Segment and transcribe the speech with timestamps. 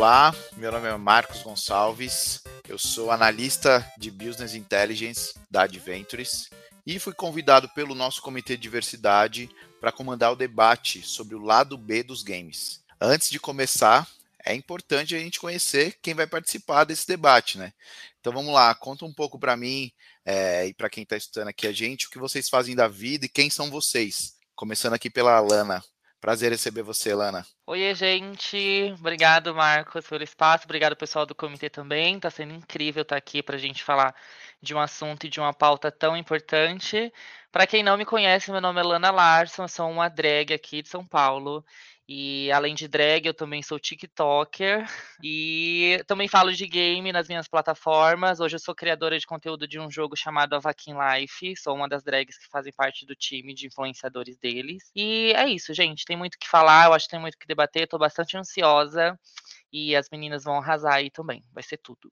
[0.00, 6.48] Olá, meu nome é Marcos Gonçalves, eu sou analista de Business Intelligence da Adventures
[6.86, 11.76] e fui convidado pelo nosso Comitê de Diversidade para comandar o debate sobre o lado
[11.76, 12.82] B dos games.
[12.98, 14.08] Antes de começar,
[14.42, 17.70] é importante a gente conhecer quem vai participar desse debate, né?
[18.20, 19.92] Então vamos lá, conta um pouco para mim
[20.24, 23.26] é, e para quem está estudando aqui a gente o que vocês fazem da vida
[23.26, 24.34] e quem são vocês.
[24.56, 25.84] Começando aqui pela Lana.
[26.20, 27.46] Prazer receber você, Lana.
[27.66, 28.94] Oi, gente.
[28.98, 30.64] Obrigado, Marcos, pelo espaço.
[30.64, 32.16] Obrigado, pessoal do comitê também.
[32.16, 34.14] Está sendo incrível estar aqui para a gente falar
[34.60, 37.10] de um assunto e de uma pauta tão importante.
[37.50, 40.90] Para quem não me conhece, meu nome é Lana Larson, sou uma drag aqui de
[40.90, 41.64] São Paulo.
[42.12, 44.84] E além de drag, eu também sou TikToker
[45.22, 48.40] e também falo de game nas minhas plataformas.
[48.40, 51.54] Hoje eu sou criadora de conteúdo de um jogo chamado Avakin Life.
[51.56, 54.90] Sou uma das drags que fazem parte do time de influenciadores deles.
[54.92, 56.04] E é isso, gente.
[56.04, 57.84] Tem muito o que falar, eu acho que tem muito o que debater.
[57.84, 59.16] Estou bastante ansiosa
[59.72, 61.44] e as meninas vão arrasar aí também.
[61.52, 62.10] Vai ser tudo.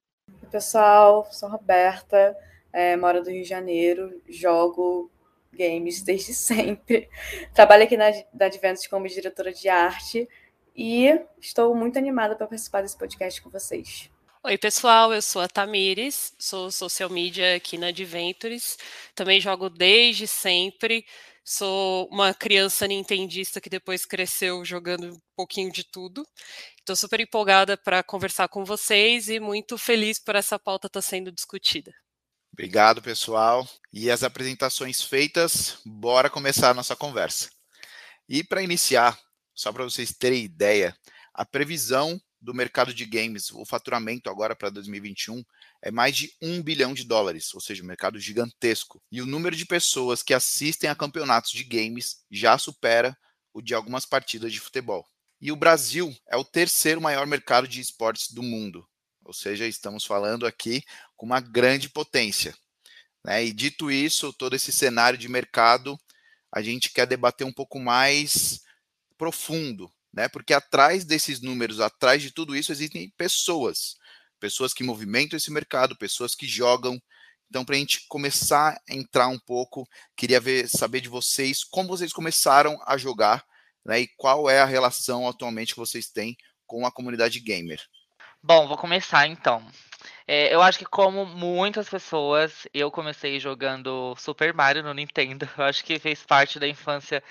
[0.49, 2.37] Pessoal, sou Roberta,
[2.71, 5.11] é, moro do Rio de Janeiro, jogo
[5.53, 7.09] games desde sempre.
[7.53, 10.27] Trabalho aqui na, da Adventures como diretora de arte
[10.75, 14.09] e estou muito animada para participar desse podcast com vocês.
[14.41, 18.77] Oi, pessoal, eu sou a Tamires, sou social media aqui na Adventures,
[19.13, 21.05] também jogo desde sempre,
[21.43, 26.25] sou uma criança nintendista que depois cresceu jogando um pouquinho de tudo.
[26.77, 31.05] Estou super empolgada para conversar com vocês e muito feliz por essa pauta estar tá
[31.05, 31.91] sendo discutida.
[32.59, 33.65] Obrigado, pessoal.
[33.93, 37.49] E as apresentações feitas, bora começar a nossa conversa.
[38.27, 39.17] E para iniciar,
[39.55, 40.93] só para vocês terem ideia,
[41.33, 45.41] a previsão do mercado de games, o faturamento agora para 2021
[45.81, 49.01] é mais de um bilhão de dólares, ou seja, um mercado gigantesco.
[49.09, 53.17] E o número de pessoas que assistem a campeonatos de games já supera
[53.53, 55.07] o de algumas partidas de futebol.
[55.39, 58.85] E o Brasil é o terceiro maior mercado de esportes do mundo,
[59.29, 60.83] ou seja, estamos falando aqui
[61.19, 62.55] com uma grande potência.
[63.25, 63.43] Né?
[63.43, 65.99] E dito isso, todo esse cenário de mercado,
[66.49, 68.61] a gente quer debater um pouco mais
[69.17, 70.29] profundo, né?
[70.29, 73.97] Porque atrás desses números, atrás de tudo isso, existem pessoas,
[74.39, 76.97] pessoas que movimentam esse mercado, pessoas que jogam.
[77.49, 81.89] Então, para a gente começar a entrar um pouco, queria ver, saber de vocês como
[81.89, 83.45] vocês começaram a jogar,
[83.85, 83.99] né?
[83.99, 87.81] E qual é a relação atualmente que vocês têm com a comunidade gamer.
[88.41, 89.67] Bom, vou começar então.
[90.27, 95.47] É, eu acho que como muitas pessoas, eu comecei jogando Super Mario no Nintendo.
[95.57, 97.23] Eu acho que fez parte da infância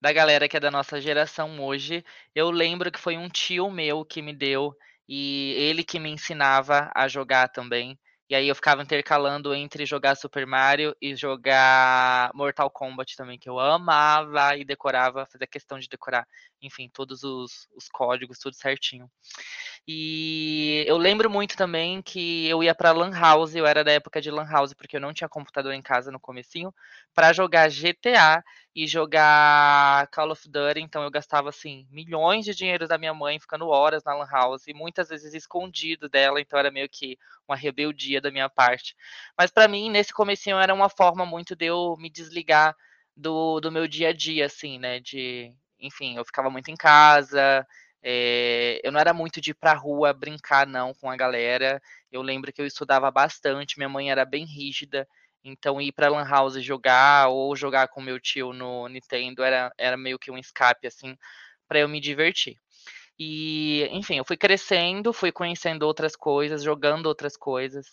[0.00, 2.04] da galera que é da nossa geração hoje.
[2.34, 4.76] Eu lembro que foi um tio meu que me deu
[5.08, 7.98] e ele que me ensinava a jogar também.
[8.28, 13.48] E aí eu ficava intercalando entre jogar Super Mario e jogar Mortal Kombat também, que
[13.48, 16.26] eu amava e decorava, fazia questão de decorar,
[16.62, 19.10] enfim, todos os, os códigos, tudo certinho.
[19.86, 24.22] E eu lembro muito também que eu ia para Lan House, eu era da época
[24.22, 26.72] de Lan House, porque eu não tinha computador em casa no comecinho,
[27.14, 28.42] para jogar GTA
[28.74, 33.38] e jogar Call of Duty, então eu gastava assim milhões de dinheiro da minha mãe
[33.38, 37.56] ficando horas na Lan House e muitas vezes escondido dela, então era meio que uma
[37.56, 38.96] rebeldia da minha parte.
[39.38, 42.74] Mas para mim, nesse comecinho era uma forma muito de eu me desligar
[43.16, 47.66] do, do meu dia a dia assim, né, de enfim, eu ficava muito em casa,
[48.02, 51.80] é, eu não era muito de ir pra rua brincar, não, com a galera.
[52.12, 55.08] Eu lembro que eu estudava bastante, minha mãe era bem rígida,
[55.44, 59.96] então ir pra Lan House jogar ou jogar com meu tio no Nintendo era, era
[59.96, 61.16] meio que um escape, assim,
[61.68, 62.56] para eu me divertir.
[63.18, 67.86] E, enfim, eu fui crescendo, fui conhecendo outras coisas, jogando outras coisas.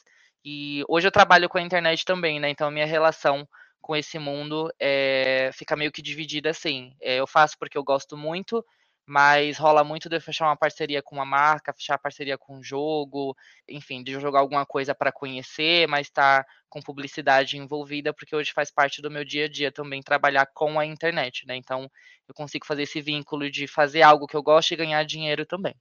[0.44, 2.50] E hoje eu trabalho com a internet também, né?
[2.50, 3.48] Então a minha relação
[3.80, 6.96] com esse mundo é, fica meio que dividida assim.
[7.02, 8.66] É, eu faço porque eu gosto muito,
[9.06, 12.64] mas rola muito de eu fechar uma parceria com uma marca, fechar parceria com um
[12.64, 13.36] jogo,
[13.68, 18.54] enfim, de jogar alguma coisa para conhecer, mas estar tá com publicidade envolvida, porque hoje
[18.54, 21.56] faz parte do meu dia a dia também trabalhar com a internet, né?
[21.56, 21.90] Então
[22.28, 25.76] eu consigo fazer esse vínculo de fazer algo que eu gosto e ganhar dinheiro também.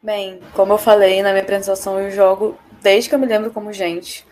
[0.00, 3.72] Bem, como eu falei na minha apresentação, eu jogo desde que eu me lembro como
[3.72, 4.24] gente.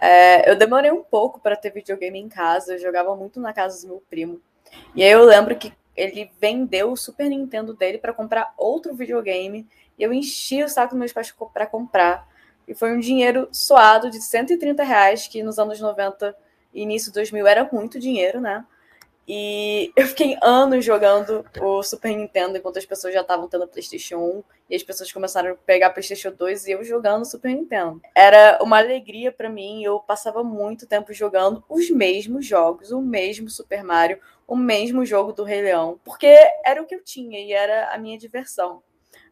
[0.00, 3.80] É, eu demorei um pouco para ter videogame em casa, eu jogava muito na casa
[3.82, 4.40] do meu primo.
[4.94, 9.66] E aí eu lembro que ele vendeu o Super Nintendo dele para comprar outro videogame.
[9.98, 12.28] E eu enchi o saco dos meus pais para comprar.
[12.66, 16.36] E foi um dinheiro suado de 130 reais, que nos anos 90
[16.72, 18.64] e início 2000 era muito dinheiro, né?
[19.26, 24.16] E eu fiquei anos jogando o Super Nintendo enquanto as pessoas já estavam tendo PlayStation
[24.16, 28.00] 1 e as pessoas começaram a pegar PlayStation 2 e eu jogando o Super Nintendo.
[28.14, 33.48] Era uma alegria para mim, eu passava muito tempo jogando os mesmos jogos, o mesmo
[33.48, 37.52] Super Mario, o mesmo jogo do Rei Leão, porque era o que eu tinha e
[37.52, 38.82] era a minha diversão.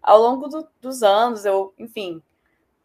[0.02, 2.22] ao longo do, dos anos, eu, enfim,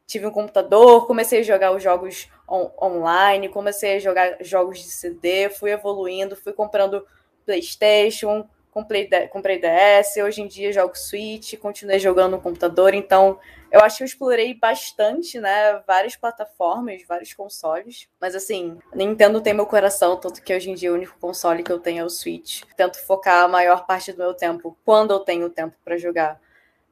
[0.07, 4.89] tive um computador, comecei a jogar os jogos on online, comecei a jogar jogos de
[4.89, 7.05] CD, fui evoluindo, fui comprando
[7.45, 13.37] PlayStation, comprei, comprei DS, hoje em dia jogo Switch, continuei jogando no computador, então
[13.69, 19.53] eu acho que eu explorei bastante, né, várias plataformas, vários consoles, mas assim, Nintendo tem
[19.53, 22.09] meu coração, tanto que hoje em dia o único console que eu tenho é o
[22.09, 22.63] Switch.
[22.77, 26.39] Tento focar a maior parte do meu tempo, quando eu tenho tempo para jogar,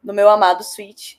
[0.03, 1.15] no meu amado Switch.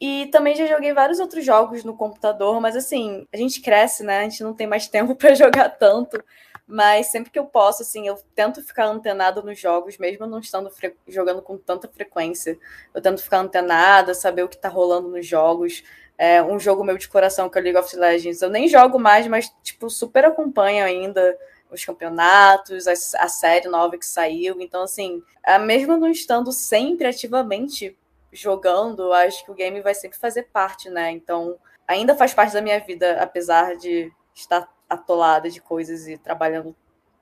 [0.00, 4.20] E também já joguei vários outros jogos no computador, mas assim, a gente cresce, né?
[4.20, 6.22] A gente não tem mais tempo para jogar tanto.
[6.66, 10.70] Mas sempre que eu posso, assim, eu tento ficar antenado nos jogos, mesmo não estando
[11.06, 12.58] jogando com tanta frequência.
[12.92, 15.84] Eu tento ficar antenada, saber o que tá rolando nos jogos.
[16.18, 18.42] É um jogo meu de coração que é o League of Legends.
[18.42, 21.38] Eu nem jogo mais, mas, tipo, super acompanho ainda
[21.70, 24.60] os campeonatos, a, a série nova que saiu.
[24.60, 25.22] Então, assim,
[25.64, 27.96] mesmo não estando sempre ativamente
[28.32, 31.10] jogando, acho que o game vai sempre fazer parte, né?
[31.10, 36.74] Então, ainda faz parte da minha vida, apesar de estar atolada de coisas e trabalhando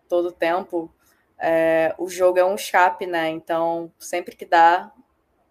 [0.09, 0.93] todo o tempo.
[1.39, 3.29] É, o jogo é um escape, né?
[3.31, 4.93] Então, sempre que dá,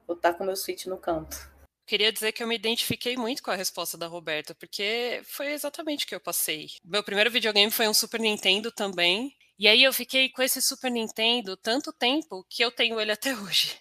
[0.08, 1.52] vou estar com meu Switch no canto.
[1.86, 6.06] Queria dizer que eu me identifiquei muito com a resposta da Roberta, porque foi exatamente
[6.06, 6.68] o que eu passei.
[6.84, 10.92] Meu primeiro videogame foi um Super Nintendo também, e aí eu fiquei com esse Super
[10.92, 13.78] Nintendo tanto tempo que eu tenho ele até hoje.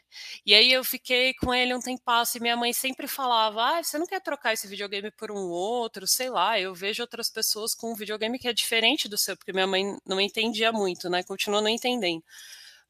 [0.47, 2.03] E aí eu fiquei com ele um tempo
[2.37, 6.07] e minha mãe sempre falava: "Ah, você não quer trocar esse videogame por um outro,
[6.07, 9.53] sei lá, eu vejo outras pessoas com um videogame que é diferente do seu", porque
[9.53, 11.23] minha mãe não entendia muito, né?
[11.23, 12.23] Continua não entendendo.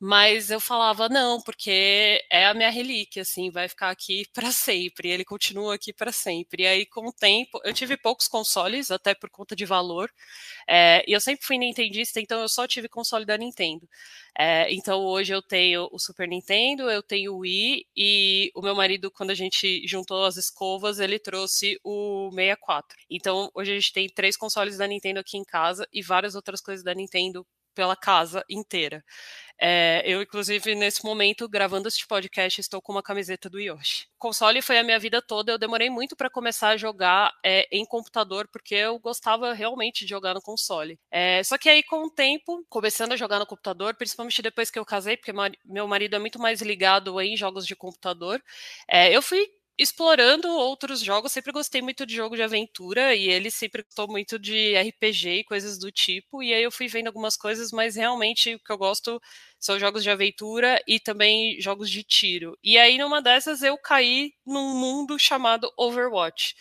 [0.05, 5.09] Mas eu falava, não, porque é a minha relíquia, assim, vai ficar aqui para sempre,
[5.09, 6.65] ele continua aqui para sempre.
[6.65, 10.11] E aí, com o tempo, eu tive poucos consoles, até por conta de valor,
[10.69, 13.89] é, e eu sempre fui nintendista, então eu só tive console da Nintendo.
[14.37, 18.75] É, então hoje eu tenho o Super Nintendo, eu tenho o Wii, e o meu
[18.75, 22.99] marido, quando a gente juntou as escovas, ele trouxe o 64.
[23.09, 26.61] Então hoje a gente tem três consoles da Nintendo aqui em casa e várias outras
[26.61, 29.05] coisas da Nintendo pela casa inteira.
[29.65, 34.09] É, eu, inclusive, nesse momento, gravando este podcast, estou com uma camiseta do Yoshi.
[34.19, 35.53] Console foi a minha vida toda.
[35.53, 40.11] Eu demorei muito para começar a jogar é, em computador, porque eu gostava realmente de
[40.11, 40.99] jogar no console.
[41.13, 44.81] É, só que aí, com o tempo, começando a jogar no computador, principalmente depois que
[44.81, 45.33] eu casei, porque
[45.65, 48.43] meu marido é muito mais ligado em jogos de computador,
[48.89, 49.47] é, eu fui
[49.79, 54.39] explorando outros jogos, sempre gostei muito de jogo de aventura e ele sempre gostou muito
[54.39, 56.43] de RPG e coisas do tipo.
[56.43, 59.21] E aí eu fui vendo algumas coisas, mas realmente o que eu gosto
[59.59, 62.57] são jogos de aventura e também jogos de tiro.
[62.63, 66.55] E aí numa dessas eu caí num mundo chamado Overwatch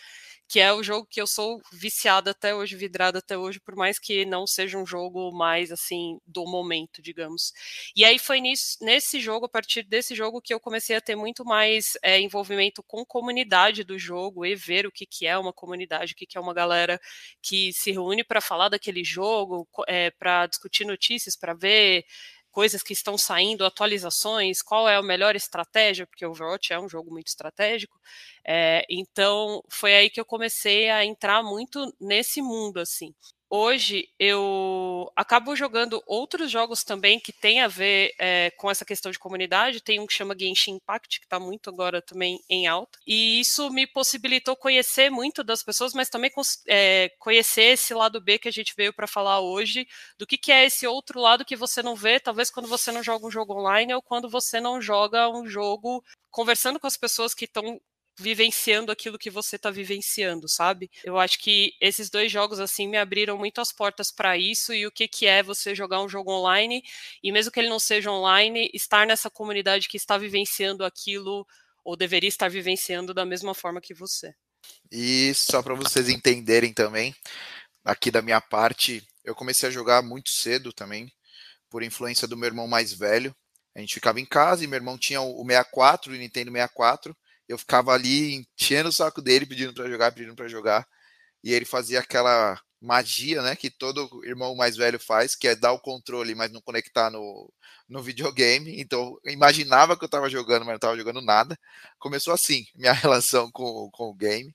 [0.52, 3.98] que é o jogo que eu sou viciada até hoje, vidrada até hoje, por mais
[3.98, 7.54] que não seja um jogo mais assim do momento, digamos.
[7.96, 11.16] E aí foi nisso, nesse jogo, a partir desse jogo, que eu comecei a ter
[11.16, 15.54] muito mais é, envolvimento com comunidade do jogo e ver o que, que é uma
[15.54, 17.00] comunidade, o que, que é uma galera
[17.40, 22.04] que se reúne para falar daquele jogo, é, para discutir notícias, para ver
[22.52, 26.88] coisas que estão saindo, atualizações, qual é a melhor estratégia, porque o Overwatch é um
[26.88, 27.98] jogo muito estratégico.
[28.46, 33.14] É, então, foi aí que eu comecei a entrar muito nesse mundo, assim
[33.52, 39.12] hoje eu acabo jogando outros jogos também que tem a ver é, com essa questão
[39.12, 39.82] de comunidade.
[39.82, 42.98] Tem um que chama Genshin Impact, que está muito agora também em alta.
[43.06, 46.30] E isso me possibilitou conhecer muito das pessoas, mas também
[46.66, 49.86] é, conhecer esse lado B que a gente veio para falar hoje,
[50.18, 53.02] do que, que é esse outro lado que você não vê, talvez quando você não
[53.02, 57.34] joga um jogo online ou quando você não joga um jogo conversando com as pessoas
[57.34, 57.78] que estão
[58.18, 60.90] vivenciando aquilo que você está vivenciando, sabe?
[61.02, 64.86] Eu acho que esses dois jogos assim me abriram muito as portas para isso e
[64.86, 66.82] o que que é você jogar um jogo online
[67.22, 71.46] e mesmo que ele não seja online, estar nessa comunidade que está vivenciando aquilo
[71.84, 74.34] ou deveria estar vivenciando da mesma forma que você.
[74.90, 77.14] E só para vocês entenderem também,
[77.84, 81.12] aqui da minha parte, eu comecei a jogar muito cedo também,
[81.68, 83.34] por influência do meu irmão mais velho.
[83.74, 87.16] A gente ficava em casa e meu irmão tinha o 64, o Nintendo 64,
[87.52, 90.88] eu ficava ali enchendo o saco dele, pedindo para jogar, pedindo para jogar.
[91.44, 95.72] E ele fazia aquela magia, né, que todo irmão mais velho faz, que é dar
[95.72, 97.52] o controle, mas não conectar no,
[97.88, 98.80] no videogame.
[98.80, 101.58] Então, imaginava que eu estava jogando, mas não estava jogando nada.
[101.98, 104.54] Começou assim, minha relação com, com o game.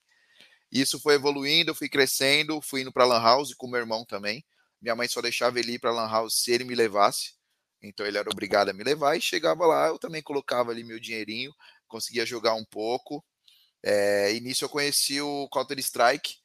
[0.71, 4.43] Isso foi evoluindo, eu fui crescendo, fui indo para lan house com meu irmão também.
[4.81, 7.37] Minha mãe só deixava ele ir para lan house se ele me levasse.
[7.81, 10.99] Então ele era obrigado a me levar e chegava lá, eu também colocava ali meu
[10.99, 11.53] dinheirinho,
[11.87, 13.23] conseguia jogar um pouco.
[13.83, 16.35] É, início eu conheci o Counter Strike,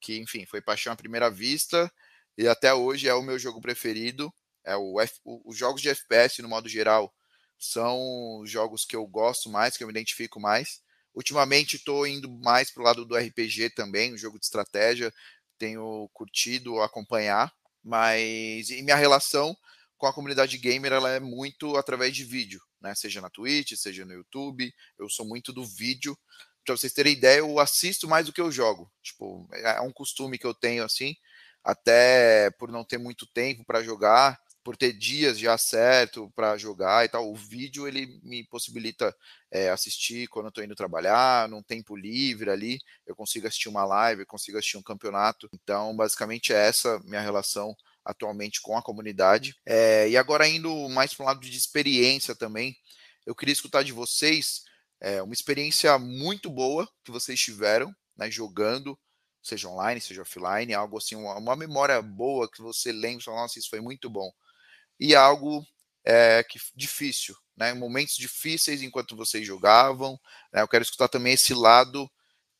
[0.00, 1.92] que enfim foi paixão à primeira vista
[2.36, 4.32] e até hoje é o meu jogo preferido.
[4.64, 7.12] É o F, os jogos de FPS no modo geral
[7.58, 10.80] são os jogos que eu gosto mais, que eu me identifico mais.
[11.14, 15.12] Ultimamente estou indo mais para o lado do RPG também, um jogo de estratégia,
[15.58, 17.52] tenho curtido acompanhar,
[17.84, 19.56] mas e minha relação
[19.98, 22.94] com a comunidade gamer ela é muito através de vídeo, né?
[22.94, 26.16] Seja na Twitch, seja no YouTube, eu sou muito do vídeo.
[26.64, 28.90] Para vocês terem ideia, eu assisto mais do que eu jogo.
[29.02, 31.16] Tipo, é um costume que eu tenho assim,
[31.64, 37.04] até por não ter muito tempo para jogar, por ter dias já certo para jogar
[37.04, 39.14] e tal, o vídeo ele me possibilita
[39.50, 43.84] é, assistir quando eu estou indo trabalhar, num tempo livre ali, eu consigo assistir uma
[43.84, 45.48] live, eu consigo assistir um campeonato.
[45.52, 49.54] Então, basicamente, é essa minha relação atualmente com a comunidade.
[49.66, 52.76] É, e agora, indo mais para um lado de experiência também,
[53.26, 54.62] eu queria escutar de vocês
[55.00, 58.98] é, uma experiência muito boa que vocês tiveram né, jogando
[59.42, 63.70] seja online, seja offline, algo assim, uma, uma memória boa que você lembra, nossa, isso
[63.70, 64.30] foi muito bom
[65.00, 65.66] e algo
[66.04, 67.72] é, que, difícil, né?
[67.72, 70.20] Momentos difíceis enquanto vocês jogavam.
[70.52, 70.60] Né?
[70.60, 72.08] Eu quero escutar também esse lado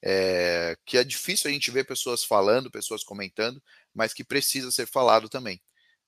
[0.03, 3.63] é, que é difícil a gente ver pessoas falando, pessoas comentando,
[3.95, 5.61] mas que precisa ser falado também,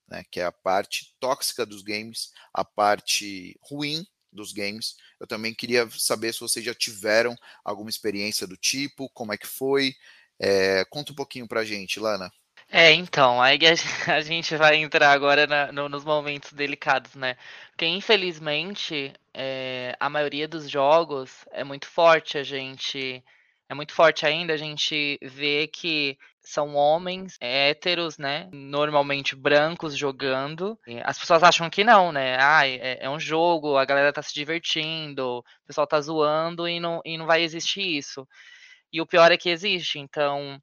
[0.07, 0.23] né?
[0.31, 4.95] Que é a parte tóxica dos games, a parte ruim dos games.
[5.19, 9.47] Eu também queria saber se vocês já tiveram alguma experiência do tipo, como é que
[9.47, 9.95] foi.
[10.39, 12.31] É, conta um pouquinho pra gente, Lana.
[12.69, 13.59] É, então, aí
[14.07, 17.37] a gente vai entrar agora na, no, nos momentos delicados, né?
[17.69, 23.23] Porque infelizmente é, a maioria dos jogos é muito forte, a gente.
[23.69, 28.49] É muito forte ainda a gente vê que são homens héteros, né?
[28.51, 30.77] Normalmente brancos jogando.
[31.03, 32.37] As pessoas acham que não, né?
[32.39, 36.79] Ah, é, é, um jogo, a galera tá se divertindo, o pessoal tá zoando e
[36.79, 38.27] não, e não vai existir isso.
[38.91, 40.61] E o pior é que existe, então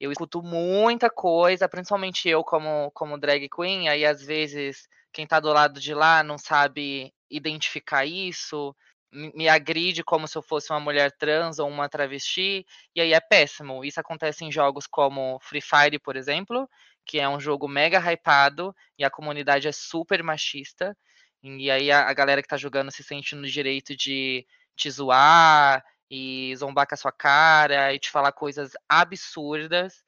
[0.00, 5.38] eu escuto muita coisa, principalmente eu como, como drag queen, aí às vezes quem tá
[5.38, 8.74] do lado de lá não sabe identificar isso,
[9.12, 12.64] me agride como se eu fosse uma mulher trans ou uma travesti,
[12.94, 13.84] e aí é péssimo.
[13.84, 16.68] Isso acontece em jogos como Free Fire, por exemplo,
[17.04, 20.96] que é um jogo mega hypado e a comunidade é super machista,
[21.42, 25.82] e aí a, a galera que tá jogando se sente no direito de te zoar
[26.10, 30.04] e zombar com a sua cara e te falar coisas absurdas.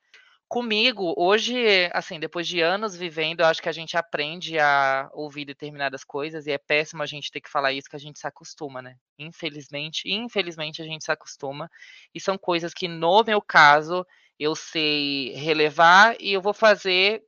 [0.52, 5.46] Comigo, hoje, assim, depois de anos vivendo, eu acho que a gente aprende a ouvir
[5.46, 8.26] determinadas coisas e é péssimo a gente ter que falar isso que a gente se
[8.26, 8.96] acostuma, né?
[9.18, 11.70] Infelizmente, infelizmente a gente se acostuma
[12.14, 14.06] e são coisas que no meu caso
[14.38, 17.22] eu sei relevar e eu vou fazer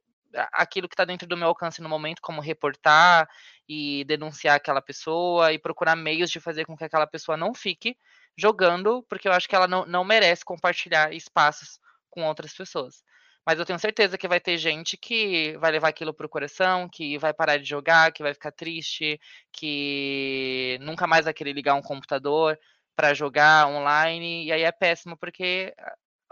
[0.53, 3.27] aquilo que está dentro do meu alcance no momento, como reportar
[3.67, 7.97] e denunciar aquela pessoa e procurar meios de fazer com que aquela pessoa não fique
[8.37, 13.03] jogando, porque eu acho que ela não, não merece compartilhar espaços com outras pessoas.
[13.47, 17.19] Mas eu tenho certeza que vai ter gente que vai levar aquilo pro coração, que
[17.19, 19.21] vai parar de jogar, que vai ficar triste,
[19.53, 22.59] que nunca mais vai querer ligar um computador
[22.97, 24.47] para jogar online.
[24.47, 25.75] E aí é péssimo, porque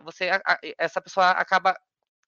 [0.02, 0.30] você
[0.78, 1.76] essa pessoa acaba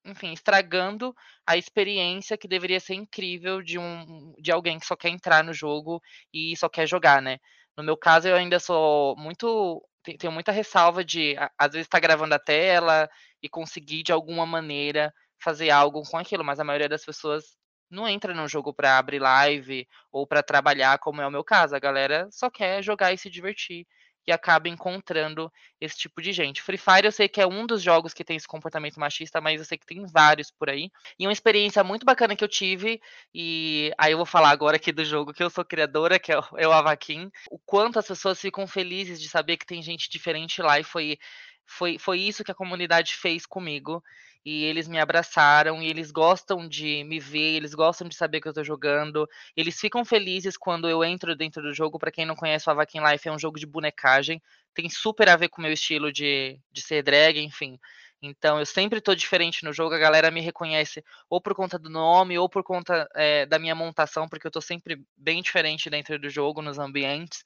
[0.06, 1.14] enfim, estragando
[1.46, 5.54] a experiência que deveria ser incrível de um de alguém que só quer entrar no
[5.54, 7.38] jogo e só quer jogar, né?
[7.76, 9.82] No meu caso, eu ainda sou muito
[10.18, 13.08] tenho muita ressalva de às vezes estar tá gravando a tela
[13.44, 17.58] e conseguir de alguma maneira fazer algo com aquilo, mas a maioria das pessoas
[17.90, 21.76] não entra no jogo para abrir live ou para trabalhar, como é o meu caso.
[21.76, 23.86] A galera só quer jogar e se divertir
[24.26, 26.62] e acaba encontrando esse tipo de gente.
[26.62, 29.60] Free Fire eu sei que é um dos jogos que tem esse comportamento machista, mas
[29.60, 30.90] eu sei que tem vários por aí.
[31.18, 33.00] E uma experiência muito bacana que eu tive,
[33.34, 36.38] e aí eu vou falar agora aqui do jogo que eu sou criadora, que é
[36.38, 37.30] o, é Avakin.
[37.50, 41.18] O quanto as pessoas ficam felizes de saber que tem gente diferente lá, e foi,
[41.66, 44.02] foi, foi isso que a comunidade fez comigo
[44.44, 48.48] e eles me abraçaram e eles gostam de me ver, eles gostam de saber que
[48.48, 49.28] eu tô jogando.
[49.56, 51.98] Eles ficam felizes quando eu entro dentro do jogo.
[51.98, 54.42] Para quem não conhece, o Avakin Life é um jogo de bonecagem,
[54.74, 57.78] tem super a ver com o meu estilo de, de ser drag, enfim.
[58.26, 61.90] Então eu sempre tô diferente no jogo, a galera me reconhece ou por conta do
[61.90, 66.18] nome ou por conta é, da minha montação, porque eu tô sempre bem diferente dentro
[66.18, 67.44] do jogo, nos ambientes.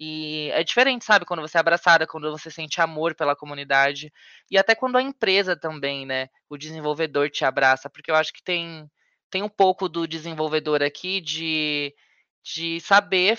[0.00, 4.12] E é diferente, sabe, quando você é abraçada, quando você sente amor pela comunidade.
[4.50, 6.28] E até quando a empresa também, né?
[6.48, 8.90] O desenvolvedor te abraça, porque eu acho que tem,
[9.30, 11.94] tem um pouco do desenvolvedor aqui de,
[12.42, 13.38] de saber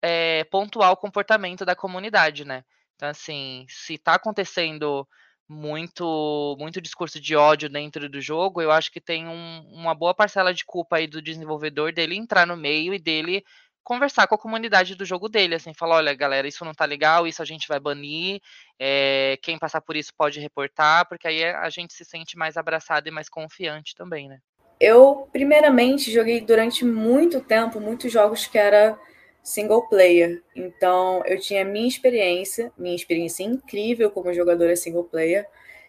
[0.00, 2.64] é, pontuar o comportamento da comunidade, né?
[2.96, 5.06] Então, assim, se tá acontecendo
[5.52, 10.14] muito muito discurso de ódio dentro do jogo, eu acho que tem um, uma boa
[10.14, 13.44] parcela de culpa aí do desenvolvedor dele entrar no meio e dele
[13.84, 17.26] conversar com a comunidade do jogo dele, assim, falar, olha, galera, isso não tá legal,
[17.26, 18.40] isso a gente vai banir,
[18.78, 23.08] é, quem passar por isso pode reportar, porque aí a gente se sente mais abraçado
[23.08, 24.38] e mais confiante também, né?
[24.80, 28.98] Eu, primeiramente, joguei durante muito tempo muitos jogos que era
[29.42, 30.42] single player.
[30.54, 35.46] Então, eu tinha minha experiência, minha experiência incrível como jogadora single player,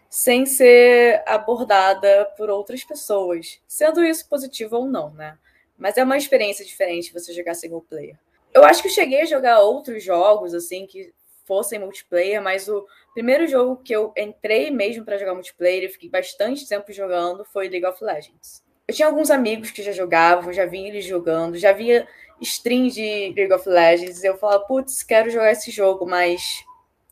[0.08, 5.38] sem ser abordada por outras pessoas, sendo isso positivo ou não, né?
[5.76, 8.16] Mas é uma experiência diferente você jogar single player.
[8.52, 11.12] Eu acho que eu cheguei a jogar outros jogos, assim, que
[11.44, 16.08] fossem multiplayer, mas o primeiro jogo que eu entrei mesmo para jogar multiplayer e fiquei
[16.08, 18.62] bastante tempo jogando foi League of Legends.
[18.86, 22.06] Eu tinha alguns amigos que já jogavam, já vi eles jogando, já via
[22.40, 26.64] stream de League of Legends, eu falava, putz, quero jogar esse jogo, mas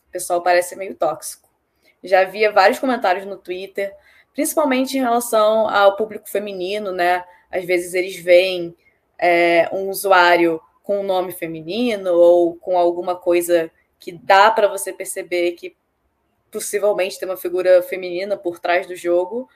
[0.09, 1.49] o pessoal parece meio tóxico.
[2.03, 3.95] Já via vários comentários no Twitter,
[4.35, 7.25] principalmente em relação ao público feminino, né?
[7.51, 8.75] Às vezes eles veem
[9.19, 14.93] é, um usuário com um nome feminino ou com alguma coisa que dá para você
[14.93, 15.77] perceber que
[16.51, 19.49] possivelmente tem uma figura feminina por trás do jogo.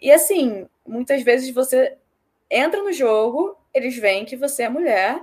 [0.00, 1.96] E assim, muitas vezes você
[2.54, 5.20] entra no jogo, eles veem que você é mulher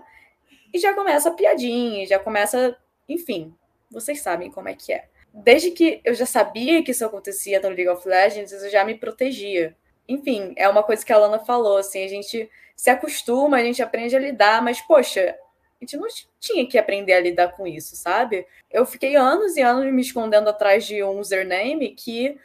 [0.73, 3.53] e já começa a piadinha, já começa, enfim,
[3.89, 5.05] vocês sabem como é que é.
[5.33, 8.95] Desde que eu já sabia que isso acontecia no League of Legends, eu já me
[8.95, 9.75] protegia
[10.11, 13.81] enfim, é uma coisa que a Lana falou, assim, a gente se acostuma, a gente
[13.81, 15.35] aprende a lidar, mas, poxa,
[15.79, 16.07] a gente não
[16.39, 18.45] tinha que aprender a lidar com isso, sabe?
[18.69, 22.38] Eu fiquei anos e anos me escondendo atrás de um username que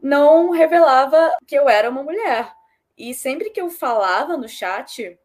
[0.00, 2.52] não revelava que eu era uma mulher.
[2.96, 5.18] E sempre que eu falava no chat,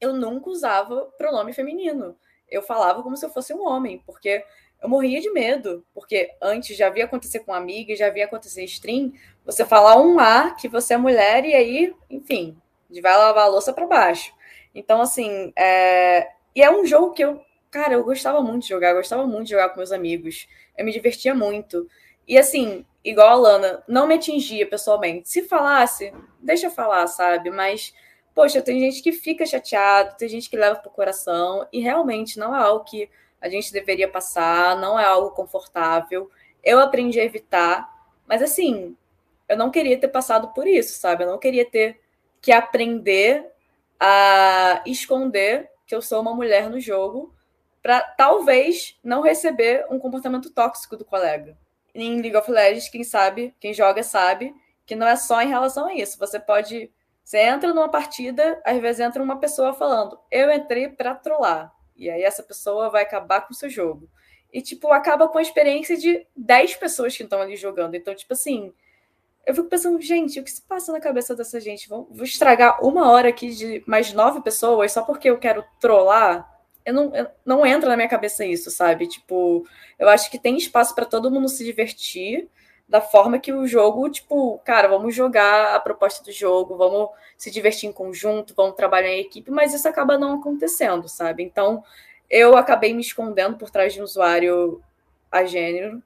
[0.00, 2.16] eu nunca usava pronome feminino.
[2.48, 4.44] Eu falava como se eu fosse um homem, porque
[4.82, 8.64] eu morria de medo, porque antes já havia acontecido com amiga, já havia acontecido em
[8.64, 9.12] stream,
[9.44, 12.56] você falar um A que você é mulher e aí, enfim,
[13.02, 14.32] vai lavar a louça para baixo.
[14.74, 16.28] Então, assim, é...
[16.54, 19.50] e é um jogo que eu, cara, eu gostava muito de jogar, gostava muito de
[19.50, 21.88] jogar com meus amigos, eu me divertia muito.
[22.28, 25.28] E assim, igual a Lana, não me atingia pessoalmente.
[25.28, 27.50] Se falasse, deixa eu falar, sabe?
[27.50, 27.94] Mas,
[28.34, 32.54] poxa, tem gente que fica chateado, tem gente que leva pro coração, e realmente não
[32.54, 33.08] é algo que
[33.40, 36.28] a gente deveria passar, não é algo confortável.
[36.64, 37.88] Eu aprendi a evitar,
[38.26, 38.96] mas assim,
[39.48, 41.22] eu não queria ter passado por isso, sabe?
[41.22, 42.00] Eu não queria ter
[42.40, 43.46] que aprender
[44.00, 47.32] a esconder que eu sou uma mulher no jogo
[47.80, 51.56] para talvez não receber um comportamento tóxico do colega.
[52.02, 54.54] Em League of Legends, quem sabe, quem joga sabe
[54.84, 56.18] que não é só em relação a isso.
[56.18, 56.90] Você pode,
[57.24, 61.72] você entra numa partida, às vezes entra uma pessoa falando: "Eu entrei para trollar".
[61.96, 64.08] E aí essa pessoa vai acabar com o seu jogo.
[64.52, 67.94] E, tipo, acaba com a experiência de 10 pessoas que estão ali jogando.
[67.94, 68.72] Então, tipo assim,
[69.46, 71.88] eu fico pensando, gente, o que se passa na cabeça dessa gente?
[71.88, 76.55] Vou, vou estragar uma hora aqui de mais nove pessoas só porque eu quero trollar?
[76.86, 79.08] Eu não, eu, não entra na minha cabeça isso, sabe?
[79.08, 79.66] Tipo,
[79.98, 82.48] eu acho que tem espaço para todo mundo se divertir
[82.88, 87.50] da forma que o jogo, tipo, cara, vamos jogar a proposta do jogo, vamos se
[87.50, 91.42] divertir em conjunto, vamos trabalhar em equipe, mas isso acaba não acontecendo, sabe?
[91.42, 91.82] Então,
[92.30, 94.80] eu acabei me escondendo por trás de um usuário
[95.30, 96.00] a gênero,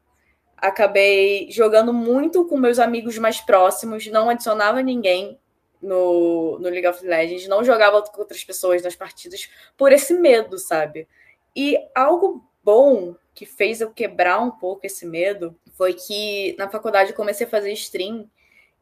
[0.56, 5.38] acabei jogando muito com meus amigos mais próximos, não adicionava ninguém
[5.80, 10.58] no, no League of Legends, não jogava com outras pessoas nas partidas por esse medo,
[10.58, 11.08] sabe?
[11.54, 17.12] E algo bom que fez eu quebrar um pouco esse medo foi que na faculdade
[17.12, 18.28] comecei a fazer stream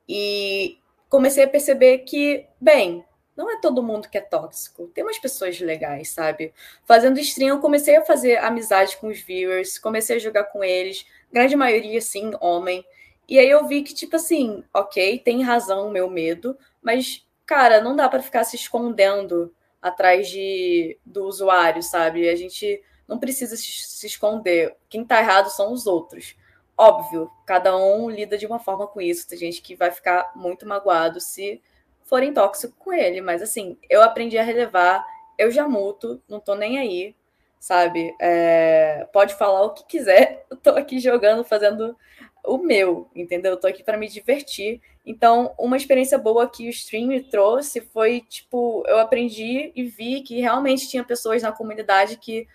[0.09, 3.05] e comecei a perceber que, bem,
[3.37, 4.89] não é todo mundo que é tóxico.
[4.89, 6.53] Tem umas pessoas legais, sabe?
[6.85, 11.07] Fazendo stream, eu comecei a fazer amizade com os viewers, comecei a jogar com eles,
[11.33, 12.85] grande maioria, sim, homem.
[13.29, 17.81] E aí eu vi que, tipo assim, ok, tem razão o meu medo, mas, cara,
[17.81, 22.29] não dá para ficar se escondendo atrás de, do usuário, sabe?
[22.29, 24.77] A gente não precisa se esconder.
[24.88, 26.37] Quem está errado são os outros.
[26.77, 29.29] Óbvio, cada um lida de uma forma com isso.
[29.29, 31.61] Tem gente que vai ficar muito magoado se
[32.05, 33.21] forem tóxicos com ele.
[33.21, 35.05] Mas assim, eu aprendi a relevar,
[35.37, 37.14] eu já muto, não tô nem aí,
[37.61, 38.14] sabe?
[38.21, 41.97] É, pode falar o que quiser, eu tô aqui jogando, fazendo
[42.44, 43.53] o meu, entendeu?
[43.53, 44.81] Eu tô aqui para me divertir.
[45.05, 50.40] Então, uma experiência boa que o stream trouxe foi, tipo, eu aprendi e vi que
[50.40, 52.47] realmente tinha pessoas na comunidade que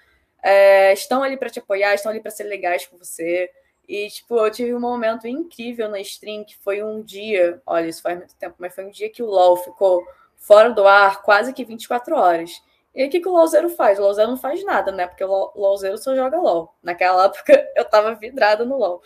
[0.41, 3.49] é, estão ali para te apoiar, estão ali para ser legais com você.
[3.87, 8.01] E, tipo, eu tive um momento incrível na stream, que foi um dia, olha, isso
[8.01, 10.03] faz muito tempo, mas foi um dia que o LoL ficou
[10.37, 12.61] fora do ar quase que 24 horas.
[12.93, 13.97] E o que, que o LoLzero faz?
[13.97, 15.08] O LoLzero não faz nada, né?
[15.08, 16.75] Porque o LoLzero só joga LoL.
[16.82, 19.01] Naquela época, eu tava vidrada no LoL.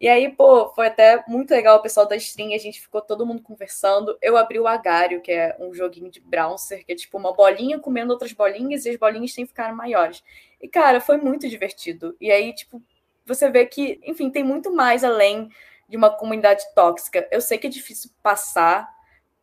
[0.00, 3.26] E aí, pô, foi até muito legal o pessoal da stream, a gente ficou todo
[3.26, 4.16] mundo conversando.
[4.22, 7.78] Eu abri o Agário, que é um joguinho de Bouncer, que é tipo uma bolinha
[7.78, 10.24] comendo outras bolinhas e as bolinhas têm que ficar maiores.
[10.60, 12.16] E, cara, foi muito divertido.
[12.18, 12.82] E aí, tipo,
[13.26, 15.50] você vê que, enfim, tem muito mais além
[15.86, 17.28] de uma comunidade tóxica.
[17.30, 18.88] Eu sei que é difícil passar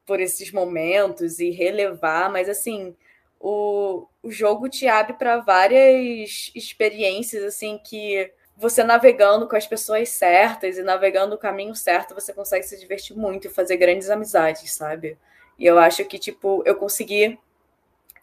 [0.08, 2.96] por esses momentos e relevar, mas assim,
[3.40, 10.10] o, o jogo te abre para várias experiências assim que você navegando com as pessoas
[10.10, 14.74] certas e navegando o caminho certo, você consegue se divertir muito e fazer grandes amizades,
[14.74, 15.18] sabe?
[15.60, 17.38] E eu acho que, tipo, eu consegui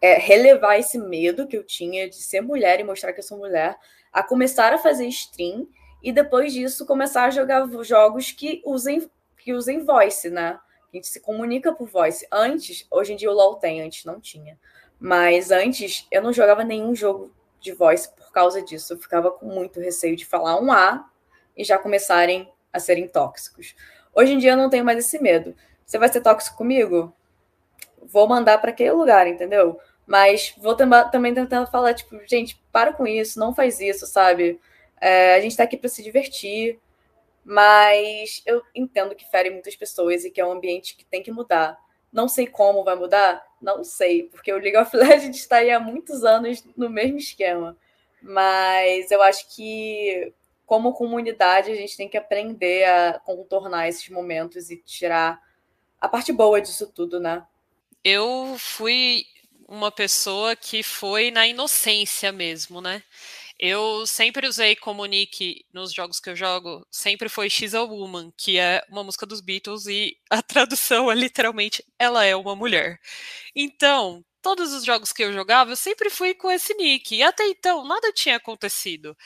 [0.02, 3.38] é, relevar esse medo que eu tinha de ser mulher e mostrar que eu sou
[3.38, 3.76] mulher,
[4.12, 5.68] a começar a fazer stream
[6.02, 10.58] e depois disso começar a jogar jogos que usem, que usem voice, né?
[10.92, 12.26] A gente se comunica por voice.
[12.30, 14.58] Antes, hoje em dia o LoL tem, antes não tinha.
[15.04, 18.94] Mas antes eu não jogava nenhum jogo de voice por causa disso.
[18.94, 21.06] Eu ficava com muito receio de falar um A
[21.54, 23.76] e já começarem a serem tóxicos.
[24.14, 25.54] Hoje em dia eu não tenho mais esse medo.
[25.84, 27.14] Você vai ser tóxico comigo?
[28.02, 29.78] Vou mandar para aquele lugar, entendeu?
[30.06, 34.58] Mas vou também tentar falar, tipo, gente, para com isso, não faz isso, sabe?
[34.98, 36.80] É, a gente está aqui para se divertir,
[37.44, 41.30] mas eu entendo que fere muitas pessoas e que é um ambiente que tem que
[41.30, 41.78] mudar.
[42.14, 45.80] Não sei como vai mudar, não sei, porque o League of Legends está aí há
[45.80, 47.76] muitos anos no mesmo esquema.
[48.22, 50.32] Mas eu acho que,
[50.64, 55.42] como comunidade, a gente tem que aprender a contornar esses momentos e tirar
[56.00, 57.44] a parte boa disso tudo, né?
[58.04, 59.26] Eu fui
[59.66, 63.02] uma pessoa que foi na inocência mesmo, né?
[63.58, 68.32] Eu sempre usei como nick nos jogos que eu jogo, sempre foi She's a Woman,
[68.36, 72.98] que é uma música dos Beatles e a tradução é literalmente ela é uma mulher.
[73.54, 77.14] Então, todos os jogos que eu jogava, eu sempre fui com esse nick.
[77.16, 79.16] E até então, nada tinha acontecido.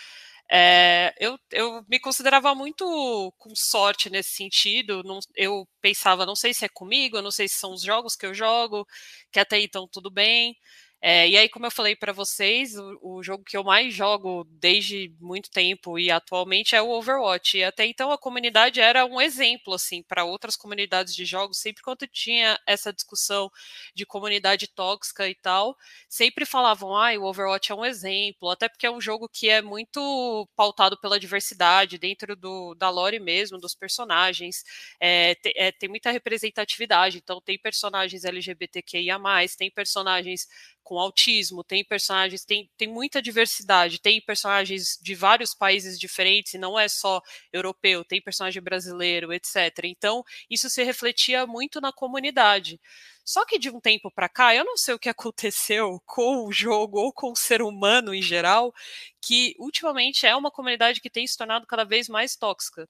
[0.50, 5.02] É, eu, eu me considerava muito com sorte nesse sentido.
[5.04, 8.16] Não, eu pensava, não sei se é comigo, eu não sei se são os jogos
[8.16, 8.86] que eu jogo,
[9.30, 10.56] que até então tudo bem.
[11.00, 14.44] É, e aí, como eu falei para vocês, o, o, jogo que eu mais jogo
[14.50, 17.56] desde muito tempo e atualmente é o Overwatch.
[17.58, 21.58] E até então a comunidade era um exemplo assim para outras comunidades de jogos.
[21.58, 23.48] Sempre quando tinha essa discussão
[23.94, 25.76] de comunidade tóxica e tal,
[26.08, 29.62] sempre falavam: "Ah, o Overwatch é um exemplo", até porque é um jogo que é
[29.62, 34.64] muito pautado pela diversidade dentro do, da lore mesmo, dos personagens.
[34.98, 37.18] É, te, é, tem muita representatividade.
[37.18, 39.16] Então tem personagens LGBTQIA+,
[39.56, 40.48] tem personagens
[40.88, 46.58] com autismo, tem personagens, tem, tem muita diversidade, tem personagens de vários países diferentes, e
[46.58, 47.20] não é só
[47.52, 49.84] europeu, tem personagem brasileiro, etc.
[49.84, 52.80] Então, isso se refletia muito na comunidade.
[53.22, 56.50] Só que de um tempo para cá, eu não sei o que aconteceu com o
[56.50, 58.72] jogo ou com o ser humano em geral,
[59.20, 62.88] que ultimamente é uma comunidade que tem se tornado cada vez mais tóxica.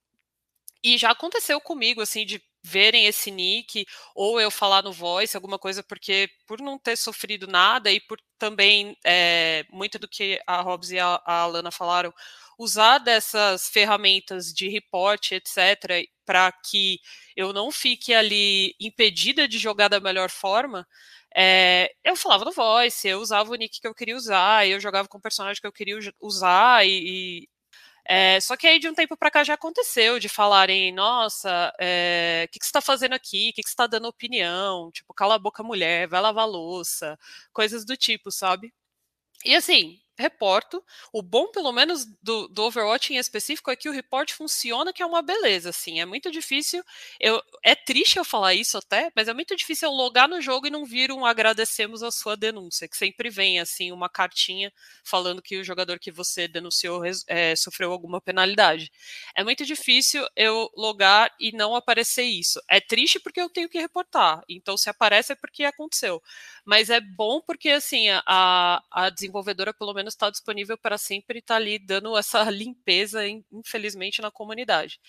[0.85, 5.59] E já aconteceu comigo, assim, de verem esse nick, ou eu falar no voice, alguma
[5.59, 10.61] coisa, porque por não ter sofrido nada e por também, é, muito do que a
[10.63, 12.13] Hobbs e a, a Alana falaram,
[12.59, 17.01] usar dessas ferramentas de report, etc., para que
[17.37, 20.87] eu não fique ali impedida de jogar da melhor forma,
[21.37, 25.09] é, eu falava no voice, eu usava o nick que eu queria usar, eu jogava
[25.09, 27.49] com o personagem que eu queria usar e, e
[28.09, 32.47] é, só que aí de um tempo para cá já aconteceu de falarem, nossa, é,
[32.49, 33.51] o que, que você está fazendo aqui?
[33.51, 34.91] O que, que você está dando opinião?
[34.93, 37.19] Tipo, cala a boca mulher, vai lavar louça,
[37.53, 38.73] coisas do tipo, sabe?
[39.45, 40.85] E assim, reporto.
[41.13, 45.03] O bom, pelo menos, do, do, Overwatch em específico é que o report funciona, que
[45.03, 46.01] é uma beleza, assim.
[46.01, 46.83] É muito difícil.
[47.21, 50.67] Eu, é triste eu falar isso até, mas é muito difícil eu logar no jogo
[50.67, 54.73] e não vir um agradecemos a sua denúncia, que sempre vem, assim, uma cartinha
[55.05, 58.91] falando que o jogador que você denunciou é, sofreu alguma penalidade.
[59.35, 62.61] É muito difícil eu logar e não aparecer isso.
[62.69, 64.43] É triste porque eu tenho que reportar.
[64.49, 66.23] Então, se aparece é porque aconteceu.
[66.65, 71.55] Mas é bom porque, assim, a, a desenvolvedora, pelo menos, está disponível para sempre estar
[71.55, 73.21] tá ali dando essa limpeza,
[73.53, 75.01] infelizmente, na comunidade.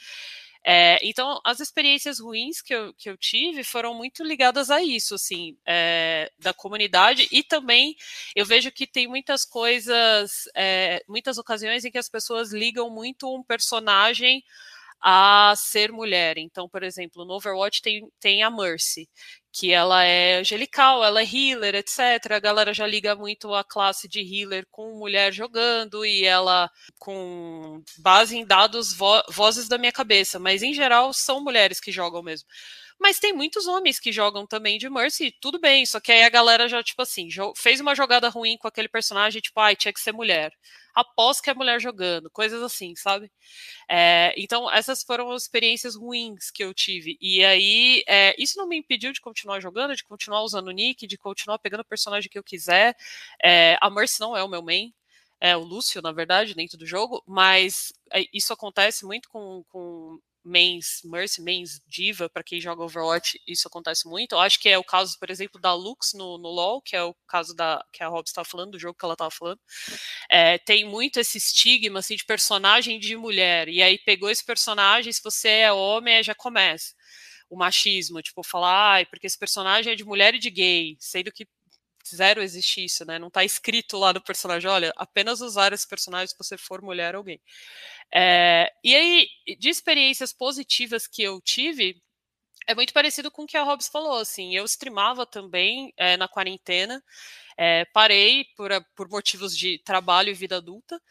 [0.63, 5.15] É, então, as experiências ruins que eu, que eu tive foram muito ligadas a isso,
[5.15, 7.95] assim, é, da comunidade, e também
[8.35, 13.33] eu vejo que tem muitas coisas, é, muitas ocasiões em que as pessoas ligam muito
[13.33, 14.43] um personagem
[15.01, 16.37] a ser mulher.
[16.37, 19.09] Então, por exemplo, no Overwatch tem, tem a Mercy,
[19.51, 22.33] que ela é angelical, ela é healer, etc.
[22.33, 27.83] A galera já liga muito a classe de healer com mulher jogando e ela com
[27.99, 32.21] base em dados vo vozes da minha cabeça, mas em geral são mulheres que jogam
[32.21, 32.47] mesmo.
[32.99, 36.29] Mas tem muitos homens que jogam também de Mercy, tudo bem, só que aí a
[36.29, 40.01] galera já, tipo assim, fez uma jogada ruim com aquele personagem, tipo, ai, tinha que
[40.01, 40.51] ser mulher.
[40.93, 43.31] Após que é mulher jogando, coisas assim, sabe?
[43.89, 47.17] É, então, essas foram as experiências ruins que eu tive.
[47.21, 51.07] E aí, é, isso não me impediu de continuar jogando, de continuar usando o nick,
[51.07, 52.95] de continuar pegando o personagem que eu quiser.
[53.43, 54.93] É, a Mercy não é o meu main,
[55.39, 60.19] é o Lúcio, na verdade, dentro do jogo, mas é, isso acontece muito com, com
[60.43, 64.33] mains Mercy, mains Diva, para quem joga Overwatch, isso acontece muito.
[64.33, 67.03] Eu acho que é o caso, por exemplo, da Lux no, no LoL, que é
[67.03, 69.59] o caso da que a Rob estava falando, do jogo que ela estava falando.
[70.29, 75.11] É, tem muito esse estigma assim, de personagem de mulher, e aí pegou esse personagem,
[75.11, 76.93] se você é homem, já começa
[77.49, 81.31] o machismo, tipo, falar, ah, porque esse personagem é de mulher e de gay, sendo
[81.31, 81.47] que
[82.15, 83.19] zero existe isso, né?
[83.19, 87.15] Não está escrito lá no personagem, olha, apenas usar esse personagem se você for mulher
[87.15, 87.41] ou gay.
[88.13, 92.01] É, e aí, de experiências positivas que eu tive,
[92.67, 96.27] é muito parecido com o que a Hobbs falou, assim, eu streamava também é, na
[96.27, 97.03] quarentena,
[97.57, 101.01] é, parei por, por motivos de trabalho e vida adulta,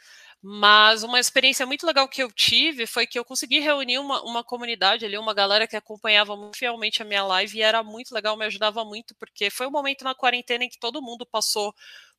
[0.43, 4.45] mas uma experiência muito legal que eu tive foi que eu consegui reunir uma, uma
[4.45, 8.37] comunidade ali, uma galera que acompanhava muito fielmente a minha live e era muito legal,
[8.37, 11.75] me ajudava muito, porque foi um momento na quarentena em que todo mundo passou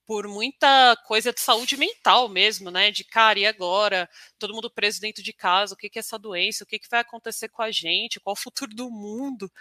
[0.10, 2.90] por muita coisa de saúde mental mesmo, né?
[2.90, 4.10] De cara, e agora?
[4.40, 6.64] Todo mundo preso dentro de casa, o que, que é essa doença?
[6.64, 8.20] O que, que vai acontecer com a gente?
[8.20, 9.52] Qual o futuro do mundo?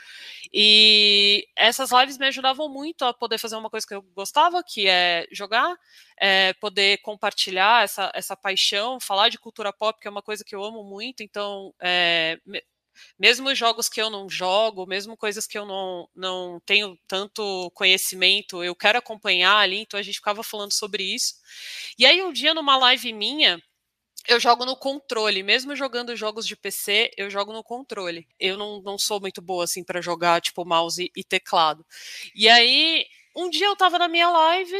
[0.51, 4.89] E essas lives me ajudavam muito a poder fazer uma coisa que eu gostava, que
[4.89, 5.77] é jogar,
[6.19, 10.55] é poder compartilhar essa, essa paixão, falar de cultura pop, que é uma coisa que
[10.57, 12.39] eu amo muito, então é,
[13.19, 18.63] mesmo jogos que eu não jogo, mesmo coisas que eu não, não tenho tanto conhecimento,
[18.63, 21.35] eu quero acompanhar ali, então a gente ficava falando sobre isso.
[21.99, 23.63] E aí um dia numa live minha,
[24.29, 28.29] eu jogo no controle, mesmo jogando jogos de PC, eu jogo no controle.
[28.39, 31.85] Eu não, não sou muito boa assim para jogar tipo mouse e teclado.
[32.35, 34.77] E aí, um dia eu tava na minha live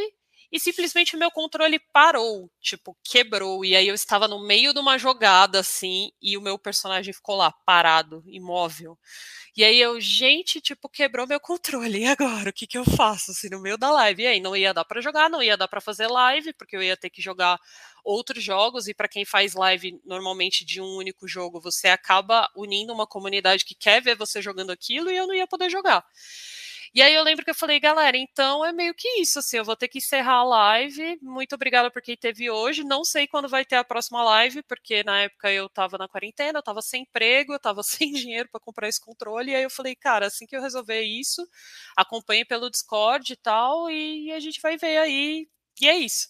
[0.51, 3.63] e simplesmente meu controle parou, tipo, quebrou.
[3.63, 7.35] E aí eu estava no meio de uma jogada, assim, e o meu personagem ficou
[7.35, 8.97] lá, parado, imóvel.
[9.55, 11.99] E aí eu, gente, tipo, quebrou meu controle.
[11.99, 12.49] E agora?
[12.49, 14.23] O que, que eu faço, assim, no meio da live?
[14.23, 16.83] E aí não ia dar para jogar, não ia dar para fazer live, porque eu
[16.83, 17.59] ia ter que jogar
[18.03, 18.87] outros jogos.
[18.87, 23.65] E para quem faz live normalmente de um único jogo, você acaba unindo uma comunidade
[23.65, 26.05] que quer ver você jogando aquilo e eu não ia poder jogar.
[26.93, 29.65] E aí eu lembro que eu falei, galera, então é meio que isso, assim, eu
[29.65, 31.17] vou ter que encerrar a live.
[31.21, 32.83] Muito obrigada por quem teve hoje.
[32.83, 36.59] Não sei quando vai ter a próxima live, porque na época eu tava na quarentena,
[36.59, 39.51] eu tava sem emprego, eu tava sem dinheiro para comprar esse controle.
[39.51, 41.45] E aí eu falei, cara, assim que eu resolver isso,
[41.97, 45.47] acompanhe pelo Discord e tal, e a gente vai ver aí.
[45.81, 46.27] E é isso.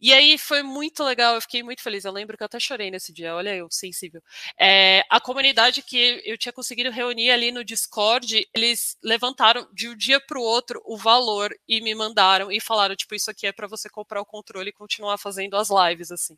[0.00, 2.04] E aí foi muito legal, eu fiquei muito feliz.
[2.04, 4.22] Eu lembro que eu até chorei nesse dia, olha eu, sensível.
[4.58, 9.96] É, a comunidade que eu tinha conseguido reunir ali no Discord, eles levantaram de um
[9.96, 13.52] dia para o outro o valor e me mandaram e falaram: tipo, isso aqui é
[13.52, 16.36] para você comprar o controle e continuar fazendo as lives, assim.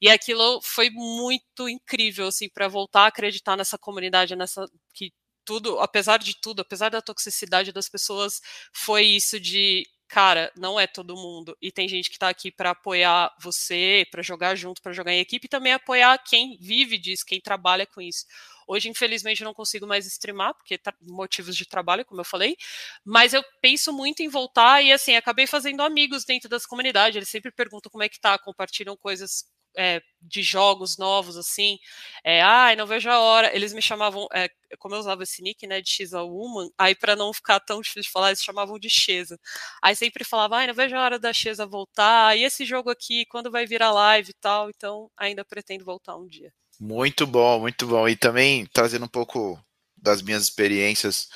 [0.00, 4.66] E aquilo foi muito incrível, assim, para voltar a acreditar nessa comunidade, nessa.
[4.94, 5.12] que
[5.44, 8.40] tudo, apesar de tudo, apesar da toxicidade das pessoas,
[8.72, 11.56] foi isso de cara, não é todo mundo.
[11.60, 15.20] E tem gente que está aqui para apoiar você, para jogar junto, para jogar em
[15.20, 18.24] equipe e também apoiar quem vive disso, quem trabalha com isso.
[18.66, 22.56] Hoje, infelizmente, eu não consigo mais streamar, porque tá, motivos de trabalho, como eu falei,
[23.04, 27.16] mas eu penso muito em voltar e, assim, acabei fazendo amigos dentro das comunidades.
[27.16, 29.44] Eles sempre perguntam como é que tá, compartilham coisas
[29.76, 31.78] é, de jogos novos, assim,
[32.24, 33.54] é, ai, não vejo a hora.
[33.54, 36.94] Eles me chamavam, é, como eu usava esse nick, né, de X a Woman, aí
[36.94, 39.38] para não ficar tão difícil de falar, eles chamavam de Xesa.
[39.82, 43.24] Aí sempre falava, ai, não vejo a hora da Xesa voltar, e esse jogo aqui,
[43.26, 46.52] quando vai virar live e tal, então ainda pretendo voltar um dia.
[46.78, 48.08] Muito bom, muito bom.
[48.08, 49.58] E também trazendo um pouco
[49.96, 51.28] das minhas experiências,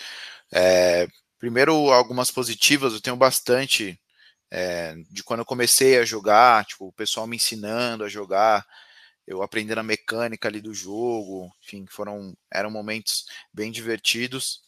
[0.52, 1.06] é,
[1.38, 3.98] primeiro algumas positivas, eu tenho bastante
[4.50, 8.66] é, de quando eu comecei a jogar, tipo, o pessoal me ensinando a jogar,
[9.26, 14.60] eu aprendendo a mecânica ali do jogo, enfim, foram eram momentos bem divertidos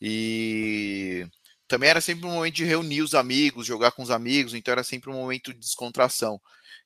[0.00, 1.26] e
[1.66, 4.84] também era sempre um momento de reunir os amigos, jogar com os amigos, então era
[4.84, 6.40] sempre um momento de descontração.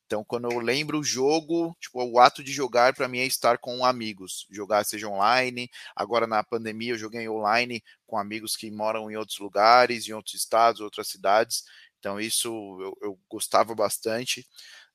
[0.07, 3.57] Então, quando eu lembro o jogo, tipo, o ato de jogar para mim é estar
[3.59, 5.71] com amigos, jogar seja online.
[5.97, 10.35] Agora na pandemia eu joguei online com amigos que moram em outros lugares, em outros
[10.35, 11.64] estados, outras cidades.
[12.02, 12.48] Então isso
[12.80, 14.44] eu, eu, gostava bastante.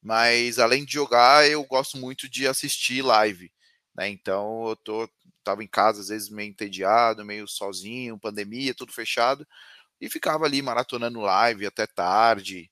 [0.02, 3.50] Mas além de jogar, eu gosto muito de assistir live.
[3.96, 4.10] Né?
[4.10, 5.10] Então eu tô,
[5.42, 9.48] tava em casa, às vezes meio entediado, meio sozinho, pandemia, tudo fechado,
[10.02, 12.70] e ficava ali maratonando live até tarde.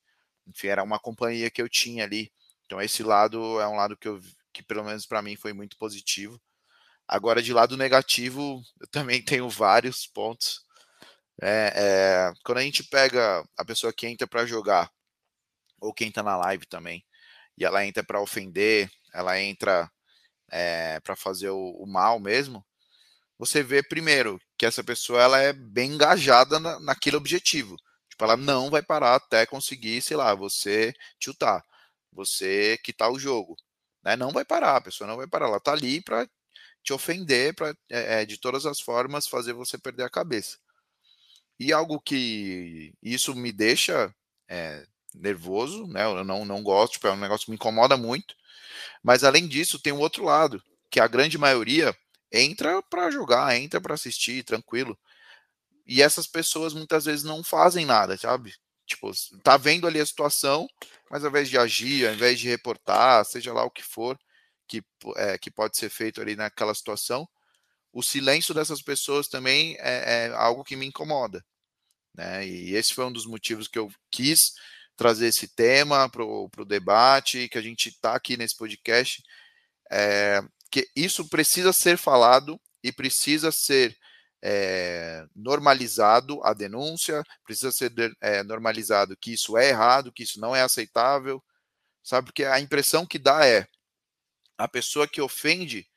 [0.48, 2.30] Enfim, era uma companhia que eu tinha ali.
[2.66, 4.22] Então esse lado é um lado que eu
[4.54, 6.40] que pelo menos para mim foi muito positivo.
[7.08, 10.65] Agora de lado negativo, eu também tenho vários pontos.
[11.42, 14.92] É, é, quando a gente pega a pessoa que entra para jogar,
[15.80, 17.06] ou quem está na live também,
[17.58, 19.90] e ela entra para ofender, ela entra
[20.52, 22.66] é, para fazer o, o, mal mesmo,
[23.38, 27.76] você vê primeiro que essa pessoa ela é bem engajada na, naquele objetivo.
[28.10, 31.64] Tipo, ela não vai parar até conseguir, sei lá, você chutar,
[32.12, 33.56] você quitar o jogo.
[34.04, 34.16] Né?
[34.16, 36.28] Não vai parar, a pessoa não vai parar, ela tá ali para
[36.84, 40.58] te ofender, para é, é, de todas as formas fazer você perder a cabeça.
[41.60, 44.14] E algo que isso me deixa
[44.48, 46.06] é, nervoso, né?
[46.06, 48.36] Eu não, não gosto, tipo, é um negócio que me incomoda muito.
[49.04, 51.96] Mas além disso, tem um outro lado, que a grande maioria
[52.32, 54.98] entra para jogar, entra para assistir, tranquilo.
[55.86, 58.54] E essas pessoas muitas vezes não fazem nada, sabe?
[58.86, 59.12] Tipo,
[59.44, 60.68] tá vendo ali a situação,
[61.10, 64.18] mas ao invés de agir, ao invés de reportar, seja lá o que for
[64.68, 64.84] que,
[65.18, 67.28] é, que pode ser feito ali naquela situação,
[67.96, 71.42] o silêncio dessas pessoas também é, é algo que me incomoda.
[72.14, 72.46] Né?
[72.46, 74.52] E esse foi um dos motivos que eu quis
[74.98, 79.24] trazer esse tema para o debate, que a gente está aqui nesse podcast,
[79.90, 83.98] é, que isso precisa ser falado e precisa ser
[84.44, 90.54] é, normalizado a denúncia, precisa ser é, normalizado que isso é errado, que isso não
[90.54, 91.42] é aceitável,
[92.04, 92.26] sabe?
[92.26, 93.66] Porque a impressão que dá é
[94.58, 95.88] a pessoa que ofende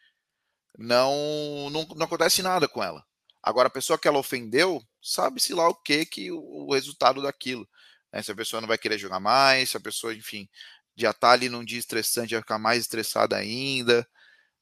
[0.78, 3.04] não, não, não acontece nada com ela.
[3.42, 7.68] Agora, a pessoa que ela ofendeu, sabe-se lá o que que o, resultado daquilo.
[8.12, 8.22] Né?
[8.22, 10.48] Se a pessoa não vai querer jogar mais, se a pessoa, enfim,
[10.96, 14.08] já está ali num dia estressante, vai ficar mais estressada ainda,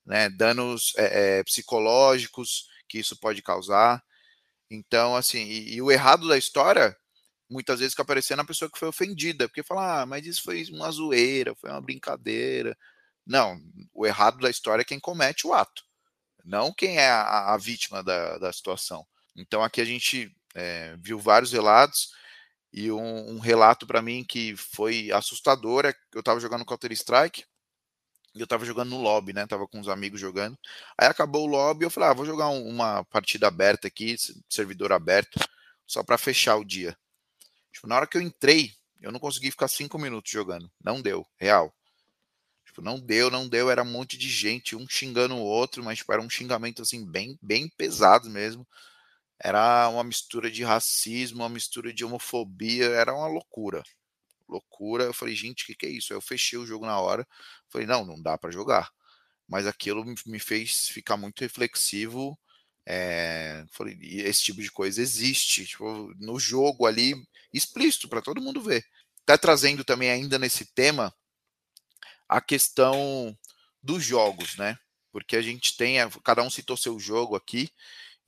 [0.05, 0.29] né?
[0.31, 4.03] Danos é, é, psicológicos que isso pode causar.
[4.71, 6.97] Então, assim, e, e, o errado da história,
[7.51, 10.65] muitas vezes fica aparecendo a pessoa que foi ofendida, porque fala, ah, mas isso foi
[10.73, 12.77] uma zoeira, foi uma brincadeira.
[13.27, 13.61] Não,
[13.95, 15.85] o errado da história é quem comete o ato,
[16.47, 19.07] não quem é a, a vítima da, da situação.
[19.35, 22.15] Então, aqui a gente é, viu vários relatos,
[22.73, 27.45] e um, um relato para mim que foi assustador é que eu estava jogando Counter-Strike,
[28.35, 29.47] e eu tava jogando no lobby, né?
[29.47, 30.59] Tava com uns amigos jogando.
[30.99, 34.15] Aí acabou o lobby, eu falei, ah, vou jogar um, uma partida aberta aqui,
[34.49, 35.41] servidor aberto,
[35.87, 36.95] só para fechar o dia.
[37.73, 40.71] Tipo, na hora que eu entrei, eu não consegui ficar cinco minutos jogando.
[40.85, 41.75] Não deu, real.
[42.77, 43.71] Tipo, não deu, não deu.
[43.71, 47.07] Era um monte de gente, um xingando o outro, mas tipo, era um xingamento assim,
[47.07, 48.67] bem, bem pesado mesmo.
[49.41, 53.83] Era uma mistura de racismo, uma mistura de homofobia, era uma loucura
[54.49, 55.05] loucura.
[55.05, 56.13] Eu falei, gente, o que, que é isso?
[56.13, 57.27] Aí eu fechei o jogo na hora.
[57.69, 58.91] Falei, não, não dá para jogar.
[59.49, 62.39] Mas aquilo me fez ficar muito reflexivo.
[62.87, 67.15] É, falei, esse tipo de coisa existe tipo, no jogo ali,
[67.53, 68.85] explícito para todo mundo ver.
[69.25, 71.13] Tá trazendo também ainda nesse tema
[72.29, 73.37] a questão
[73.83, 74.77] dos jogos, né?
[75.13, 77.71] Porque a gente tem, cada um citou seu jogo aqui,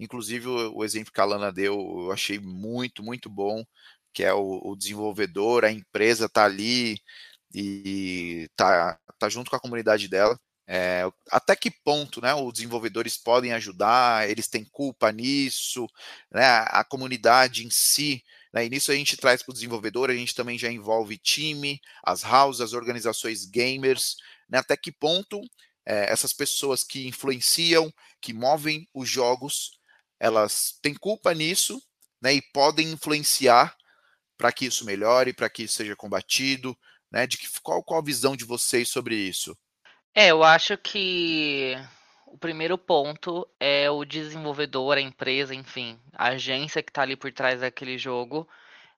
[0.01, 3.65] inclusive o, exemplo que a Lana deu, eu achei muito, muito bom
[4.13, 7.01] que é o, o desenvolvedor, a empresa está ali
[7.55, 10.39] e está tá junto com a comunidade dela.
[10.67, 15.87] É, até que ponto né, os desenvolvedores podem ajudar, eles têm culpa nisso,
[16.31, 20.15] né, a comunidade em si, né, e nisso a gente traz para o desenvolvedor, a
[20.15, 24.17] gente também já envolve time, as houses, as organizações gamers,
[24.49, 25.41] né, até que ponto
[25.87, 29.79] é, essas pessoas que influenciam, que movem os jogos,
[30.21, 31.81] elas têm culpa nisso
[32.21, 33.77] né, e podem influenciar
[34.37, 36.77] para que isso melhore, para que isso seja combatido,
[37.11, 37.27] né?
[37.27, 39.57] De que, qual, qual a visão de vocês sobre isso?
[40.15, 41.75] É, eu acho que
[42.33, 47.33] o primeiro ponto é o desenvolvedor, a empresa, enfim, a agência que está ali por
[47.33, 48.49] trás daquele jogo,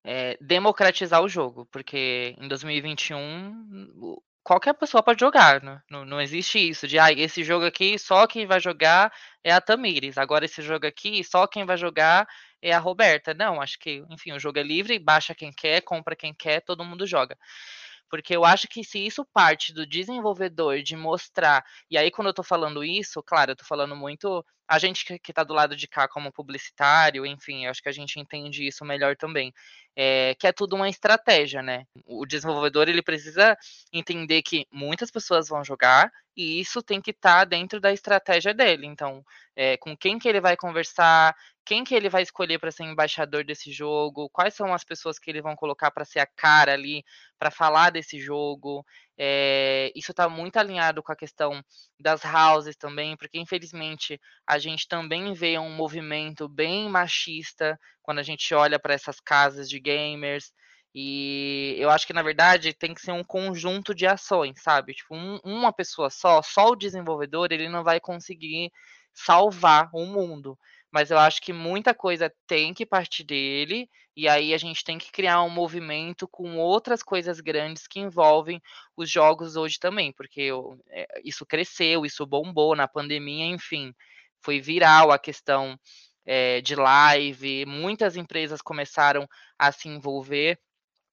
[0.05, 5.83] é, democratizar o jogo, porque em 2021 qualquer pessoa pode jogar, né?
[5.91, 9.13] não, não existe isso de ah, esse jogo aqui só quem vai jogar
[9.45, 12.27] é a Tamires, agora esse jogo aqui só quem vai jogar
[12.63, 13.33] é a Roberta.
[13.35, 16.85] Não, acho que, enfim, o jogo é livre, baixa quem quer, compra quem quer, todo
[16.85, 17.37] mundo joga.
[18.11, 22.35] Porque eu acho que se isso parte do desenvolvedor de mostrar, e aí quando eu
[22.35, 25.75] tô falando isso, claro, eu tô falando muito a gente que, que tá do lado
[25.75, 29.53] de cá como publicitário, enfim, eu acho que a gente entende isso melhor também.
[29.97, 31.85] É, que é tudo uma estratégia, né?
[32.07, 33.57] O desenvolvedor ele precisa
[33.93, 38.55] entender que muitas pessoas vão jogar e isso tem que estar tá dentro da estratégia
[38.55, 38.87] dele.
[38.87, 39.25] Então,
[39.57, 41.35] é, com quem que ele vai conversar,
[41.71, 45.31] quem que ele vai escolher para ser embaixador desse jogo, quais são as pessoas que
[45.31, 47.05] ele vão colocar para ser a cara ali,
[47.39, 48.85] para falar desse jogo.
[49.17, 51.65] É, isso está muito alinhado com a questão
[51.97, 58.25] das houses também, porque infelizmente a gente também vê um movimento bem machista quando a
[58.25, 60.53] gente olha para essas casas de gamers.
[60.93, 64.93] E eu acho que, na verdade, tem que ser um conjunto de ações, sabe?
[64.93, 68.73] Tipo, um, uma pessoa só, só o desenvolvedor, ele não vai conseguir
[69.15, 70.59] salvar o mundo.
[70.93, 74.99] Mas eu acho que muita coisa tem que partir dele, e aí a gente tem
[74.99, 78.61] que criar um movimento com outras coisas grandes que envolvem
[78.97, 80.51] os jogos hoje também, porque
[80.89, 83.95] eh, isso cresceu, isso bombou na pandemia, enfim,
[84.43, 85.79] foi viral a questão
[86.27, 89.27] é, de live, muitas empresas começaram
[89.59, 90.59] a se envolver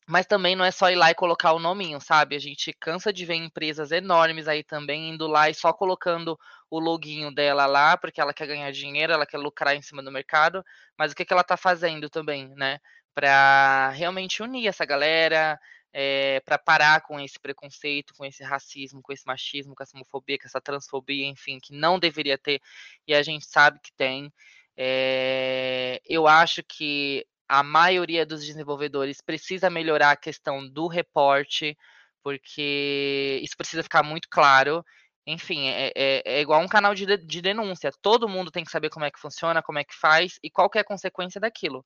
[0.07, 2.35] mas também não é só ir lá e colocar o nominho, sabe?
[2.35, 6.39] A gente cansa de ver empresas enormes aí também indo lá e só colocando
[6.69, 10.11] o loginho dela lá, porque ela quer ganhar dinheiro, ela quer lucrar em cima do
[10.11, 10.63] mercado,
[10.97, 12.79] mas o que, que ela tá fazendo também, né?
[13.13, 15.59] Para realmente unir essa galera,
[15.91, 20.37] é, para parar com esse preconceito, com esse racismo, com esse machismo, com essa homofobia,
[20.37, 22.61] com essa transfobia, enfim, que não deveria ter,
[23.05, 24.31] e a gente sabe que tem.
[24.77, 31.77] É, eu acho que a maioria dos desenvolvedores precisa melhorar a questão do reporte,
[32.23, 34.83] porque isso precisa ficar muito claro.
[35.25, 37.91] Enfim, é, é, é igual um canal de, de denúncia.
[38.01, 40.69] Todo mundo tem que saber como é que funciona, como é que faz e qual
[40.75, 41.85] é a consequência daquilo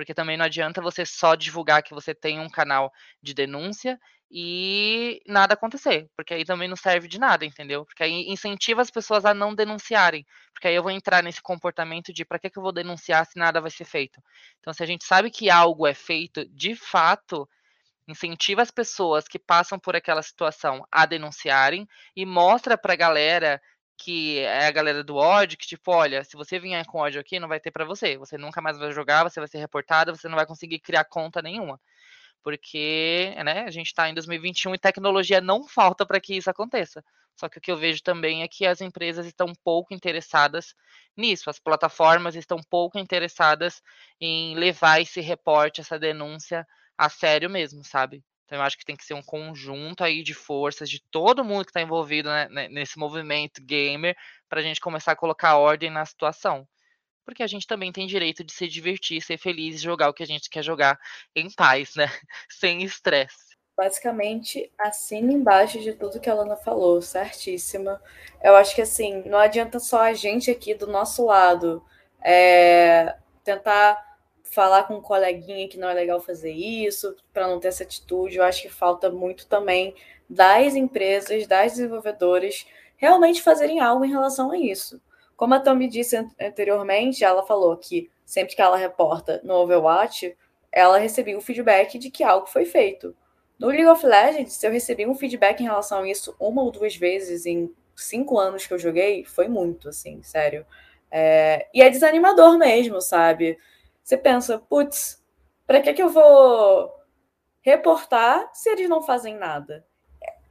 [0.00, 2.90] porque também não adianta você só divulgar que você tem um canal
[3.22, 4.00] de denúncia
[4.30, 7.84] e nada acontecer, porque aí também não serve de nada, entendeu?
[7.84, 12.12] Porque aí incentiva as pessoas a não denunciarem, porque aí eu vou entrar nesse comportamento
[12.12, 14.22] de para que, que eu vou denunciar se nada vai ser feito.
[14.60, 17.48] Então, se a gente sabe que algo é feito, de fato,
[18.06, 23.60] incentiva as pessoas que passam por aquela situação a denunciarem e mostra para a galera
[24.02, 27.38] que é a galera do ódio, que tipo, olha, se você vier com ódio aqui,
[27.38, 28.16] não vai ter para você.
[28.16, 31.42] Você nunca mais vai jogar, você vai ser reportada, você não vai conseguir criar conta
[31.42, 31.78] nenhuma.
[32.42, 37.04] Porque, né, a gente está em 2021 e tecnologia não falta para que isso aconteça.
[37.36, 40.74] Só que o que eu vejo também é que as empresas estão pouco interessadas
[41.16, 43.82] nisso, as plataformas estão pouco interessadas
[44.20, 46.66] em levar esse reporte, essa denúncia
[46.98, 48.22] a sério mesmo, sabe?
[48.44, 51.64] Então eu acho que tem que ser um conjunto aí de forças de todo mundo
[51.64, 54.16] que está envolvido né, nesse movimento gamer
[54.48, 56.66] para a gente começar a colocar ordem na situação.
[57.24, 60.26] Porque a gente também tem direito de se divertir, ser feliz, jogar o que a
[60.26, 60.98] gente quer jogar
[61.34, 62.06] em paz, né?
[62.50, 63.50] Sem estresse.
[63.76, 68.00] Basicamente, assina embaixo de tudo que a Lana falou, certíssima.
[68.42, 71.82] Eu acho que assim, não adianta só a gente aqui do nosso lado
[72.22, 74.10] é, tentar
[74.50, 78.36] falar com um coleguinha que não é legal fazer isso, para não ter essa atitude.
[78.36, 79.94] Eu acho que falta muito também
[80.28, 82.66] das empresas, das desenvolvedoras,
[82.96, 85.00] realmente fazerem algo em relação a isso.
[85.40, 90.36] Como a Tommy disse anteriormente, ela falou que sempre que ela reporta no Overwatch,
[90.70, 93.16] ela recebia o feedback de que algo foi feito.
[93.58, 96.94] No League of Legends, eu recebi um feedback em relação a isso uma ou duas
[96.94, 100.66] vezes em cinco anos que eu joguei, foi muito, assim, sério.
[101.10, 101.66] É...
[101.72, 103.58] E é desanimador mesmo, sabe?
[104.04, 105.24] Você pensa, putz,
[105.66, 106.94] para que, que eu vou
[107.62, 109.86] reportar se eles não fazem nada?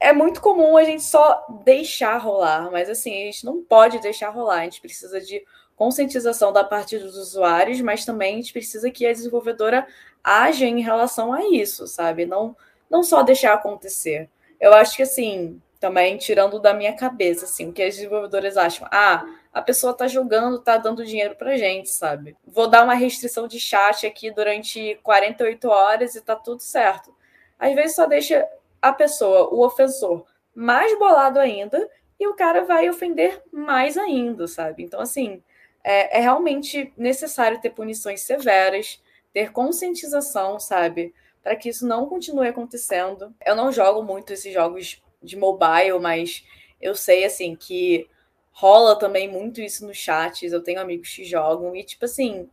[0.00, 4.30] É muito comum a gente só deixar rolar, mas assim, a gente não pode deixar
[4.30, 5.44] rolar, a gente precisa de
[5.76, 9.86] conscientização da parte dos usuários, mas também a gente precisa que a desenvolvedora
[10.24, 12.24] haja em relação a isso, sabe?
[12.24, 12.56] Não,
[12.88, 14.28] não só deixar acontecer.
[14.58, 18.86] Eu acho que assim, também tirando da minha cabeça, assim, o que as desenvolvedoras acham.
[18.90, 22.36] Ah, a pessoa tá jogando, tá dando dinheiro pra gente, sabe?
[22.46, 27.14] Vou dar uma restrição de chat aqui durante 48 horas e tá tudo certo.
[27.58, 28.46] Às vezes só deixa
[28.80, 30.24] a pessoa, o ofensor,
[30.54, 34.82] mais bolado ainda e o cara vai ofender mais ainda, sabe?
[34.82, 35.42] Então, assim,
[35.82, 39.02] é, é realmente necessário ter punições severas,
[39.32, 41.14] ter conscientização, sabe?
[41.42, 43.34] Para que isso não continue acontecendo.
[43.44, 46.44] Eu não jogo muito esses jogos de mobile, mas
[46.80, 48.08] eu sei, assim, que
[48.52, 50.52] rola também muito isso nos chats.
[50.52, 52.48] Eu tenho amigos que jogam e, tipo assim,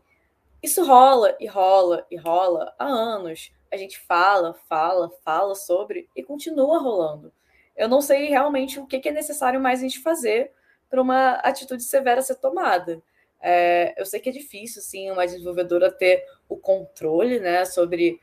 [0.63, 3.51] isso rola e rola e rola há anos.
[3.71, 7.31] A gente fala, fala, fala sobre e continua rolando.
[7.75, 10.51] Eu não sei realmente o que é necessário mais a gente fazer
[10.89, 13.01] para uma atitude severa ser tomada.
[13.39, 18.19] É, eu sei que é difícil, sim, uma desenvolvedora ter o controle né, sobre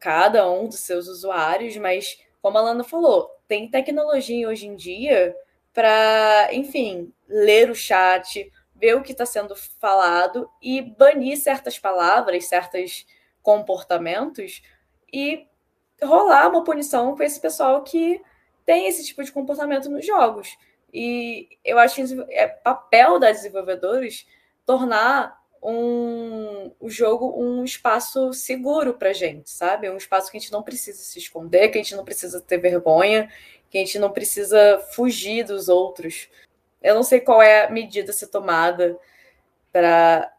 [0.00, 5.36] cada um dos seus usuários, mas, como a Lana falou, tem tecnologia hoje em dia
[5.74, 12.48] para, enfim, ler o chat, ver o que está sendo falado e banir certas palavras,
[12.48, 13.06] certos
[13.42, 14.62] comportamentos
[15.16, 15.46] e
[16.04, 18.20] rolar uma punição com esse pessoal que
[18.66, 20.58] tem esse tipo de comportamento nos jogos.
[20.92, 24.26] E eu acho que é papel das desenvolvedoras
[24.66, 29.88] tornar um, o jogo um espaço seguro para gente, sabe?
[29.88, 32.58] Um espaço que a gente não precisa se esconder, que a gente não precisa ter
[32.58, 33.30] vergonha,
[33.70, 36.28] que a gente não precisa fugir dos outros.
[36.82, 38.98] Eu não sei qual é a medida a ser tomada
[39.72, 40.30] para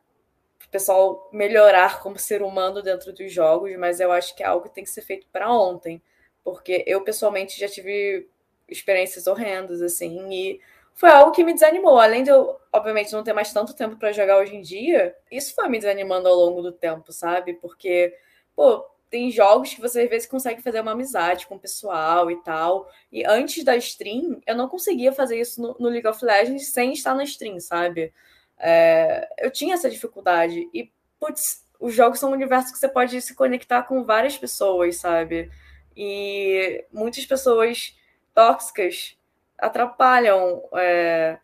[0.68, 4.68] o pessoal melhorar como ser humano dentro dos jogos, mas eu acho que é algo
[4.68, 6.02] que tem que ser feito para ontem,
[6.44, 8.30] porque eu pessoalmente já tive
[8.68, 10.62] experiências horrendas assim e
[10.94, 12.00] foi algo que me desanimou.
[12.00, 15.54] Além de eu, obviamente, não ter mais tanto tempo para jogar hoje em dia, isso
[15.56, 17.54] foi me desanimando ao longo do tempo, sabe?
[17.54, 18.14] Porque,
[18.56, 22.42] pô, tem jogos que você às vezes consegue fazer uma amizade com o pessoal e
[22.44, 22.90] tal.
[23.12, 26.92] E antes da stream, eu não conseguia fazer isso no, no League of Legends sem
[26.94, 28.12] estar na stream, sabe?
[28.60, 30.70] É, eu tinha essa dificuldade.
[30.74, 34.98] E, putz, os jogos são um universo que você pode se conectar com várias pessoas,
[34.98, 35.52] sabe?
[35.96, 37.96] E muitas pessoas
[38.34, 39.18] tóxicas
[39.58, 41.40] atrapalham é,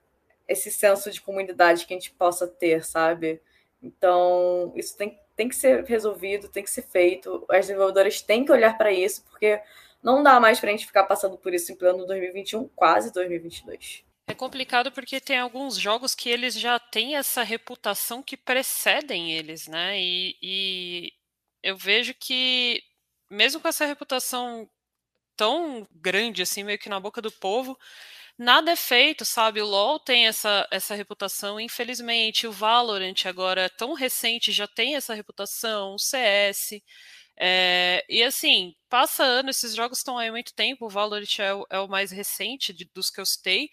[0.47, 3.41] esse senso de comunidade que a gente possa ter, sabe?
[3.81, 7.45] Então, isso tem, tem que ser resolvido, tem que ser feito.
[7.49, 9.59] As desenvolvedoras têm que olhar para isso, porque
[10.01, 14.03] não dá mais para a gente ficar passando por isso em plano 2021, quase 2022.
[14.27, 19.67] É complicado porque tem alguns jogos que eles já têm essa reputação que precedem eles,
[19.67, 19.99] né?
[19.99, 21.13] E, e
[21.61, 22.81] eu vejo que,
[23.29, 24.69] mesmo com essa reputação
[25.37, 27.77] tão grande, assim, meio que na boca do povo,
[28.37, 29.61] nada é feito, sabe?
[29.61, 32.47] O LoL tem essa, essa reputação, infelizmente.
[32.47, 35.95] O Valorant, agora, tão recente, já tem essa reputação.
[35.95, 36.83] O CS.
[37.37, 40.85] É, e assim, passa ano, esses jogos estão aí há muito tempo.
[40.85, 43.69] O Valorant é o, é o mais recente de, dos que eu citei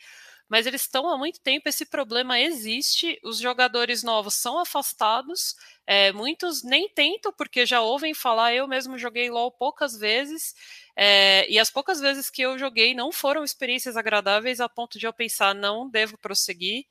[0.51, 5.55] mas eles estão há muito tempo, esse problema existe, os jogadores novos são afastados,
[5.87, 10.53] é, muitos nem tentam, porque já ouvem falar, eu mesmo joguei LOL poucas vezes,
[10.97, 15.07] é, e as poucas vezes que eu joguei não foram experiências agradáveis a ponto de
[15.07, 16.85] eu pensar, não devo prosseguir,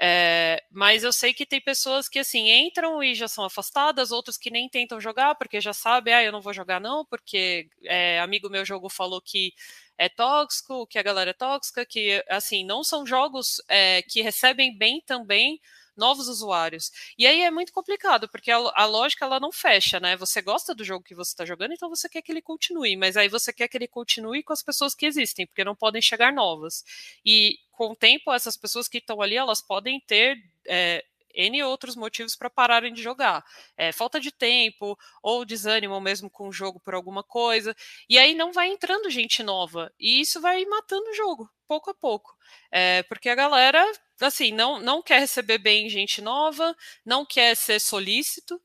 [0.00, 4.38] é, mas eu sei que tem pessoas que assim entram e já são afastadas, outros
[4.38, 8.18] que nem tentam jogar porque já sabem, ah, eu não vou jogar não, porque é,
[8.20, 9.52] amigo meu jogo falou que
[9.98, 14.76] é tóxico, que a galera é tóxica, que assim não são jogos é, que recebem
[14.76, 15.60] bem também
[15.96, 16.90] novos usuários.
[17.18, 20.16] E aí é muito complicado, porque a, a, lógica ela não fecha, né?
[20.16, 23.16] Você gosta do jogo que você está jogando, então você quer que ele continue, mas
[23.16, 26.32] aí você quer que ele continue com as pessoas que existem, porque não podem chegar
[26.32, 26.84] novas.
[27.24, 31.96] E com o tempo, essas pessoas que estão ali, elas podem ter é, N outros
[31.96, 33.44] motivos para pararem de jogar.
[33.76, 37.74] É, falta de tempo, ou desânimo mesmo com o jogo por alguma coisa.
[38.08, 39.92] E aí não vai entrando gente nova.
[39.98, 42.34] E isso vai matando o jogo, pouco a pouco.
[42.70, 43.84] É, porque a galera,
[44.20, 48.60] assim, não, não quer receber bem gente nova, não quer ser solícito.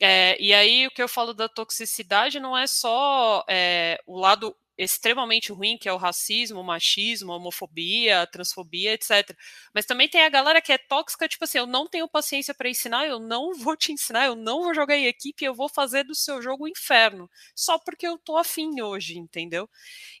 [0.00, 4.56] É, e aí o que eu falo da toxicidade não é só é, o lado
[4.76, 9.36] extremamente ruim, que é o racismo, o machismo, a homofobia, a transfobia, etc.
[9.74, 12.68] Mas também tem a galera que é tóxica, tipo assim, eu não tenho paciência para
[12.68, 16.04] ensinar, eu não vou te ensinar, eu não vou jogar em equipe, eu vou fazer
[16.04, 19.68] do seu jogo um inferno, só porque eu tô afim hoje, entendeu?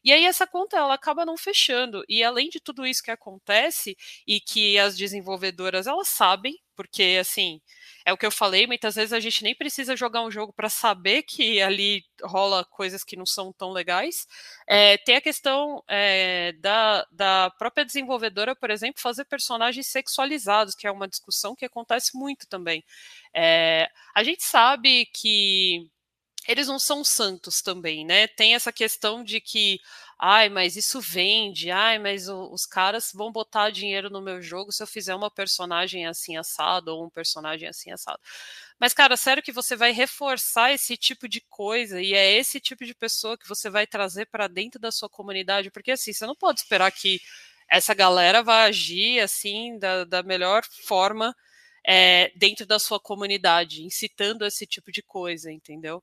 [0.02, 2.04] E aí essa conta ela acaba não fechando.
[2.08, 3.96] E além de tudo isso que acontece
[4.26, 7.60] e que as desenvolvedoras elas sabem, porque assim,
[8.04, 10.68] é o que eu falei, muitas vezes a gente nem precisa jogar um jogo para
[10.68, 14.26] saber que ali rola coisas que não são tão legais.
[14.66, 20.86] É, tem a questão é, da, da própria desenvolvedora, por exemplo, fazer personagens sexualizados, que
[20.86, 22.84] é uma discussão que acontece muito também.
[23.32, 25.88] É, a gente sabe que
[26.46, 28.26] eles não são santos também, né?
[28.28, 29.80] Tem essa questão de que
[30.18, 34.72] ai, mas isso vende, ai, mas o, os caras vão botar dinheiro no meu jogo
[34.72, 38.20] se eu fizer uma personagem assim assado ou um personagem assim assado.
[38.78, 42.84] Mas, cara, sério que você vai reforçar esse tipo de coisa e é esse tipo
[42.84, 45.70] de pessoa que você vai trazer para dentro da sua comunidade?
[45.70, 47.20] Porque, assim, você não pode esperar que
[47.68, 51.34] essa galera vá agir assim da, da melhor forma
[51.86, 56.02] é, dentro da sua comunidade, incitando esse tipo de coisa, entendeu?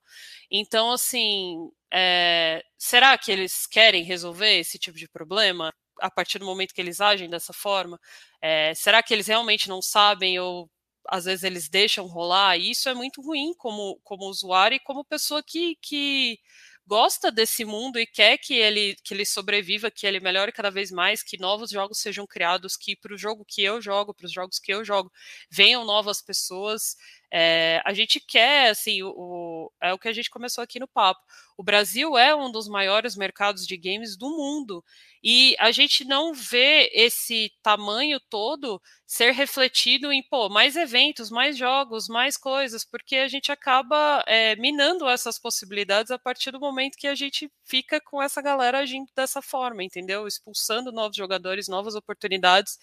[0.49, 6.45] Então, assim, é, será que eles querem resolver esse tipo de problema a partir do
[6.45, 7.99] momento que eles agem dessa forma?
[8.41, 10.69] É, será que eles realmente não sabem ou
[11.07, 12.57] às vezes eles deixam rolar?
[12.57, 16.39] E isso é muito ruim como, como usuário e como pessoa que, que
[16.85, 20.91] gosta desse mundo e quer que ele, que ele sobreviva, que ele melhore cada vez
[20.91, 24.31] mais, que novos jogos sejam criados, que para o jogo que eu jogo, para os
[24.33, 25.11] jogos que eu jogo,
[25.49, 26.95] venham novas pessoas.
[27.31, 31.21] É, a gente quer, assim, o, é o que a gente começou aqui no papo.
[31.57, 34.83] O Brasil é um dos maiores mercados de games do mundo
[35.23, 41.55] e a gente não vê esse tamanho todo ser refletido em pô, mais eventos, mais
[41.55, 46.97] jogos, mais coisas, porque a gente acaba é, minando essas possibilidades a partir do momento
[46.97, 50.27] que a gente fica com essa galera agindo dessa forma, entendeu?
[50.27, 52.79] Expulsando novos jogadores, novas oportunidades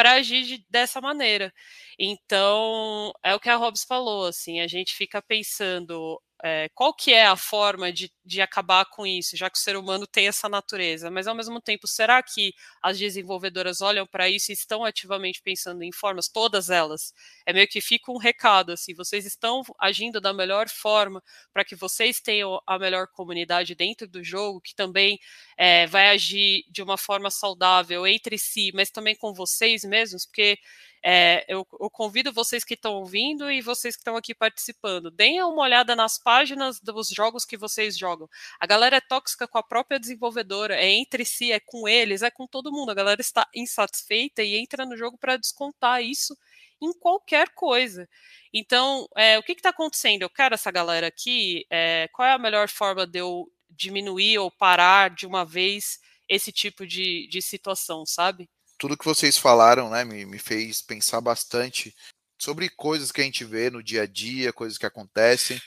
[0.00, 1.52] para agir de, dessa maneira.
[1.98, 7.12] Então, é o que a Hobbs falou, assim, a gente fica pensando é, qual que
[7.12, 10.48] é a forma de, de acabar com isso, já que o ser humano tem essa
[10.48, 15.42] natureza, mas ao mesmo tempo, será que as desenvolvedoras olham para isso e estão ativamente
[15.42, 17.12] pensando em formas, todas elas?
[17.46, 21.22] É meio que fica um recado, assim, vocês estão agindo da melhor forma
[21.52, 25.18] para que vocês tenham a melhor comunidade dentro do jogo, que também
[25.56, 30.58] é, vai agir de uma forma saudável entre si, mas também com vocês mesmos, porque
[31.02, 35.42] é, eu, eu, convido vocês que estão ouvindo e vocês que estão aqui participando, deem
[35.42, 38.28] uma olhada nas páginas dos jogos que vocês jogam.
[38.58, 42.30] A galera é tóxica com a própria desenvolvedora, é entre si, é com eles, é
[42.30, 42.90] com todo mundo.
[42.90, 46.36] A galera está insatisfeita e entra no jogo para descontar isso
[46.82, 48.08] em qualquer coisa.
[48.52, 50.22] Então, é, o que está acontecendo?
[50.22, 51.64] Eu quero essa galera aqui.
[51.70, 55.98] É, qual é a melhor forma de eu diminuir ou parar de uma vez
[56.28, 58.48] esse tipo de, de situação, sabe?
[58.80, 61.94] Tudo que vocês falaram, né, me, me fez pensar bastante
[62.38, 65.60] sobre coisas que a gente vê no dia a dia, coisas que acontecem.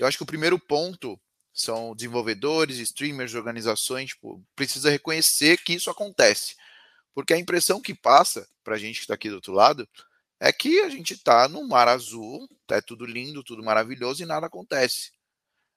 [0.00, 1.16] Eu acho que o primeiro ponto
[1.54, 6.56] são desenvolvedores, streamers, organizações, tipo, precisa reconhecer que isso acontece.
[7.14, 9.88] Porque a impressão que passa para a gente que está aqui do outro lado
[10.40, 14.48] é que a gente está no mar azul, é tudo lindo, tudo maravilhoso e nada
[14.48, 15.12] acontece.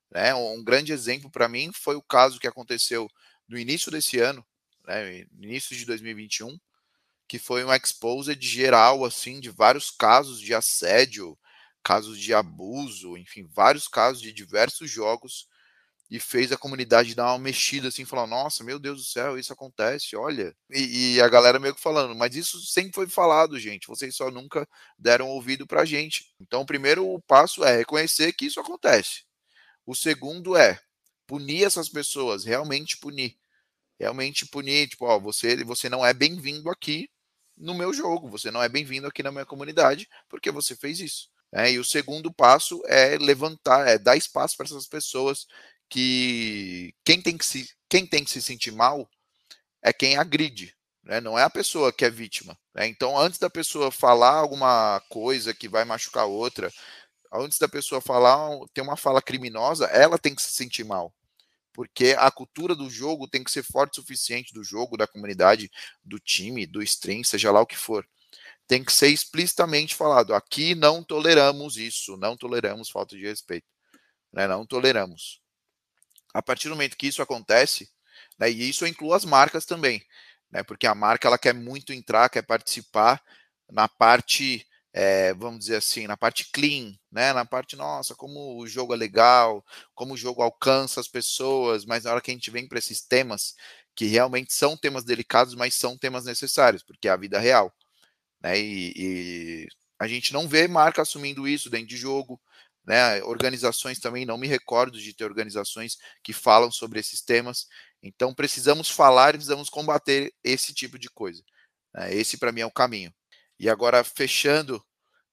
[0.10, 0.34] Né?
[0.34, 3.08] Um grande exemplo para mim foi o caso que aconteceu
[3.48, 4.44] no início desse ano,
[4.88, 6.60] né, início de 2021,
[7.30, 11.38] que foi um exposed geral assim de vários casos de assédio,
[11.84, 15.48] casos de abuso, enfim, vários casos de diversos jogos
[16.10, 19.54] e fez a comunidade dar uma mexida assim, falar, nossa, meu Deus do céu, isso
[19.54, 20.56] acontece, olha.
[20.72, 24.32] E, e, a galera meio que falando, mas isso sempre foi falado, gente, vocês só
[24.32, 24.68] nunca
[24.98, 26.34] deram ouvido pra gente.
[26.42, 29.24] Então, o primeiro passo é reconhecer que isso acontece.
[29.86, 30.80] O segundo é
[31.28, 33.38] punir essas pessoas, realmente punir.
[34.00, 37.08] Realmente punir, tipo, ó, você, você não é bem-vindo aqui
[37.60, 41.30] no meu jogo, você não é bem-vindo aqui na minha comunidade, porque você fez isso.
[41.52, 45.46] É, e o segundo passo é levantar, é dar espaço para essas pessoas
[45.90, 49.10] que quem tem que se, quem tem que se sentir mal
[49.82, 51.20] é quem agride, né?
[51.20, 52.58] não é a pessoa que é vítima.
[52.74, 52.88] Né?
[52.88, 56.72] Então, antes da pessoa falar alguma coisa que vai machucar outra,
[57.34, 61.14] antes da pessoa falar, ter uma fala criminosa, ela tem que se sentir mal.
[61.80, 65.72] Porque a cultura do jogo tem que ser forte o suficiente do jogo, da comunidade,
[66.04, 68.06] do time, do stream, seja lá o que for.
[68.68, 70.36] Tem que ser explicitamente falado.
[70.36, 73.66] Aqui não toleramos isso, não toleramos falta de respeito.
[74.30, 74.46] Né?
[74.46, 75.40] Não toleramos.
[76.34, 77.90] A partir do momento que isso acontece,
[78.38, 80.04] né, e isso inclui as marcas também,
[80.52, 83.24] né, porque a marca ela quer muito entrar, quer participar
[83.72, 88.68] na parte, é, vamos dizer assim, na parte clean, né, na parte, nossa, como o
[88.68, 89.64] jogo é legal,
[89.96, 93.02] como o jogo alcança as pessoas, mas na hora que a gente vem para esses
[93.02, 93.56] temas,
[93.96, 97.74] que realmente são temas delicados, mas são temas necessários, porque é a vida real.
[98.42, 99.68] Né, e, e
[100.00, 102.42] a gente não vê marca assumindo isso dentro de jogo,
[102.86, 103.24] né?
[103.24, 107.68] Organizações também, não me recordo de ter organizações que falam sobre esses temas.
[108.02, 111.44] Então, precisamos falar e precisamos combater esse tipo de coisa.
[111.94, 112.16] Né?
[112.16, 113.14] Esse, para mim, é o caminho.
[113.60, 114.84] E agora, fechando,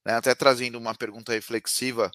[0.04, 2.10] né, até trazendo uma pergunta reflexiva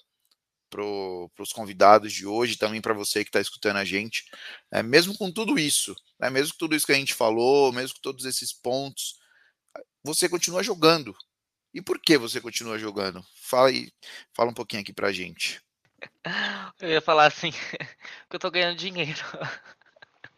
[0.68, 4.24] para os convidados de hoje, também para você que está escutando a gente,
[4.70, 7.96] né, mesmo com tudo isso, né, mesmo com tudo isso que a gente falou, mesmo
[7.96, 9.18] com todos esses pontos,
[10.02, 11.14] você continua jogando,
[11.74, 13.24] e por que você continua jogando?
[13.34, 13.90] Fala aí,
[14.34, 15.62] fala um pouquinho aqui pra gente.
[16.80, 17.50] Eu ia falar assim,
[18.28, 19.20] que eu tô ganhando dinheiro.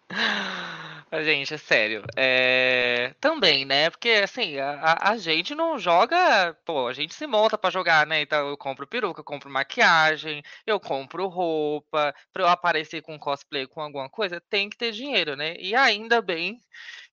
[1.22, 2.02] Gente, é sério.
[2.16, 3.14] É...
[3.20, 3.88] Também, né?
[3.90, 6.55] Porque assim, a, a, gente não joga.
[6.64, 8.22] Pô, a gente se monta para jogar, né?
[8.22, 12.14] Então eu compro peruca, eu compro maquiagem, eu compro roupa.
[12.32, 15.57] Pra eu aparecer com cosplay com alguma coisa, tem que ter dinheiro, né?
[15.59, 16.61] E ainda bem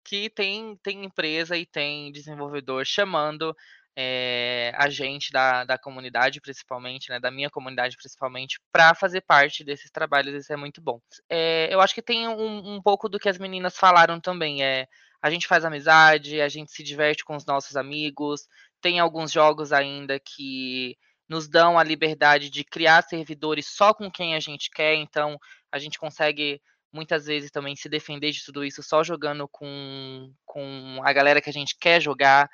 [0.04, 3.56] que tem, tem empresa e tem desenvolvedor chamando
[3.96, 9.64] é, a gente da, da comunidade, principalmente, né, da minha comunidade, principalmente, para fazer parte
[9.64, 10.34] desses trabalhos.
[10.34, 11.00] Isso é muito bom.
[11.30, 14.64] É, eu acho que tem um, um pouco do que as meninas falaram também.
[14.64, 14.88] É,
[15.22, 18.48] a gente faz amizade, a gente se diverte com os nossos amigos.
[18.82, 20.98] Tem alguns jogos ainda que
[21.30, 25.40] nos dão a liberdade de criar servidores só com quem a gente quer, então
[25.72, 26.62] a gente consegue
[26.92, 31.50] muitas vezes também se defender de tudo isso só jogando com, com a galera que
[31.50, 32.50] a gente quer jogar.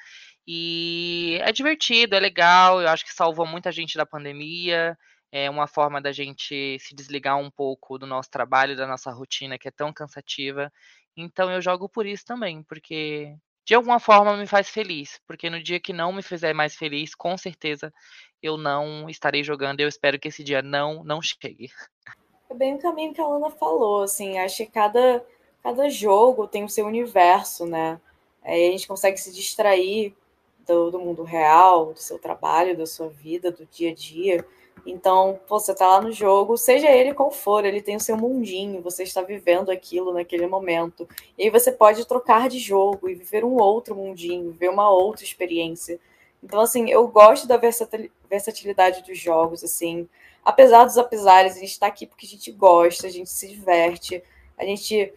[0.48, 4.98] E é divertido, é legal, eu acho que salvou muita gente da pandemia.
[5.30, 9.58] É uma forma da gente se desligar um pouco do nosso trabalho, da nossa rotina
[9.58, 10.72] que é tão cansativa.
[11.18, 13.36] Então eu jogo por isso também, porque
[13.66, 15.20] de alguma forma me faz feliz.
[15.28, 17.94] Porque no dia que não me fizer mais feliz, com certeza
[18.42, 19.82] eu não estarei jogando.
[19.82, 21.70] Eu espero que esse dia não não chegue.
[22.50, 25.26] É bem o caminho que a Lana falou, assim, acho que cada,
[25.62, 28.00] cada jogo tem o seu universo, né?
[28.42, 30.16] Aí a gente consegue se distrair
[30.68, 34.46] do, do, mundo real, do seu trabalho, da sua vida, do dia a dia.
[34.86, 38.82] Então, você está lá no jogo, seja ele qual for, ele tem o seu mundinho,
[38.82, 41.08] você está vivendo aquilo naquele momento.
[41.38, 45.24] E aí você pode trocar de jogo e viver um outro mundinho, viver uma outra
[45.26, 46.00] experiência.
[46.42, 47.58] Então, assim, eu gosto da
[48.30, 50.08] versatilidade dos jogos, assim.
[50.46, 54.24] Apesar dos apesares, a gente está aqui porque a gente gosta, a gente se diverte,
[54.58, 55.14] a gente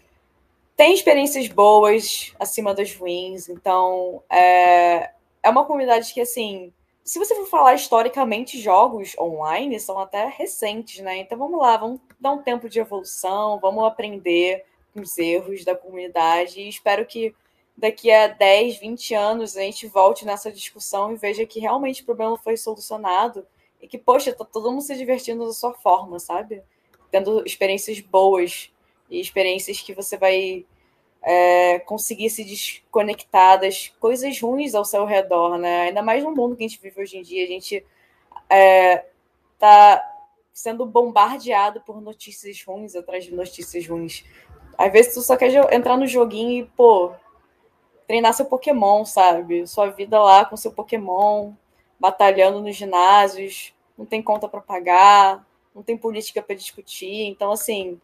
[0.76, 3.48] tem experiências boas acima das ruins.
[3.48, 5.10] Então, é,
[5.42, 6.72] é uma comunidade que, assim,
[7.04, 11.18] se você for falar historicamente, jogos online são até recentes, né?
[11.18, 15.74] Então vamos lá, vamos dar um tempo de evolução, vamos aprender com os erros da
[15.74, 17.34] comunidade e espero que
[17.76, 22.04] daqui a 10, 20 anos a gente volte nessa discussão e veja que realmente o
[22.04, 23.46] problema foi solucionado
[23.80, 26.62] e que, poxa, tá todo mundo se divertindo da sua forma, sabe?
[27.10, 28.70] Tendo experiências boas
[29.08, 30.66] e experiências que você vai
[31.22, 35.82] é, conseguir se desconectar das coisas ruins ao seu redor, né?
[35.82, 37.84] Ainda mais no mundo que a gente vive hoje em dia, a gente
[38.48, 39.04] é,
[39.58, 40.04] tá
[40.52, 44.24] sendo bombardeado por notícias ruins atrás de notícias ruins.
[44.76, 47.12] Às vezes tu só quer entrar no joguinho e, pô,
[48.06, 49.66] treinar seu Pokémon, sabe?
[49.66, 51.52] Sua vida lá com seu Pokémon,
[51.98, 57.26] batalhando nos ginásios, não tem conta para pagar, não tem política para discutir.
[57.26, 58.00] Então, assim,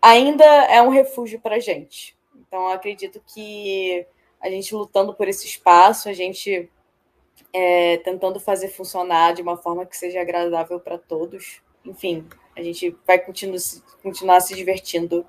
[0.00, 2.16] ainda é um refúgio para gente.
[2.46, 4.06] Então, acredito que
[4.40, 6.70] a gente lutando por esse espaço, a gente
[7.52, 11.62] é, tentando fazer funcionar de uma forma que seja agradável para todos.
[11.84, 12.26] Enfim,
[12.56, 13.58] a gente vai continuar,
[14.02, 15.26] continuar se divertindo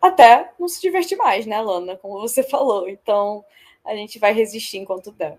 [0.00, 1.96] até não se divertir mais, né, Lana?
[1.96, 2.88] Como você falou.
[2.88, 3.44] Então,
[3.84, 5.38] a gente vai resistir enquanto der.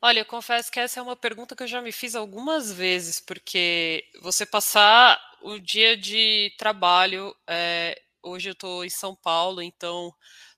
[0.00, 3.18] Olha, eu confesso que essa é uma pergunta que eu já me fiz algumas vezes,
[3.18, 10.12] porque você passar o dia de trabalho, é, hoje eu estou em São Paulo, então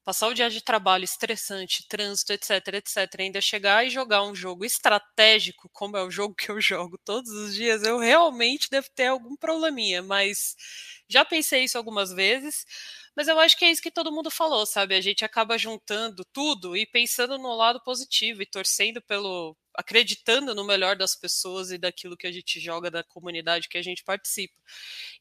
[0.05, 4.65] passar o dia de trabalho estressante, trânsito, etc, etc, ainda chegar e jogar um jogo
[4.65, 9.07] estratégico, como é o jogo que eu jogo todos os dias, eu realmente devo ter
[9.07, 10.57] algum probleminha, mas
[11.11, 12.65] já pensei isso algumas vezes.
[13.17, 14.95] Mas eu acho que é isso que todo mundo falou, sabe?
[14.95, 19.57] A gente acaba juntando tudo e pensando no lado positivo e torcendo pelo.
[19.75, 23.83] acreditando no melhor das pessoas e daquilo que a gente joga, da comunidade que a
[23.83, 24.55] gente participa.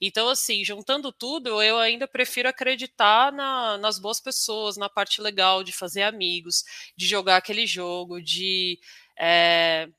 [0.02, 5.64] Então, assim, juntando tudo, eu ainda prefiro acreditar na, nas boas pessoas, na parte legal
[5.64, 6.64] de fazer amigos,
[6.96, 8.80] de jogar aquele jogo, de.
[9.20, 9.90] É,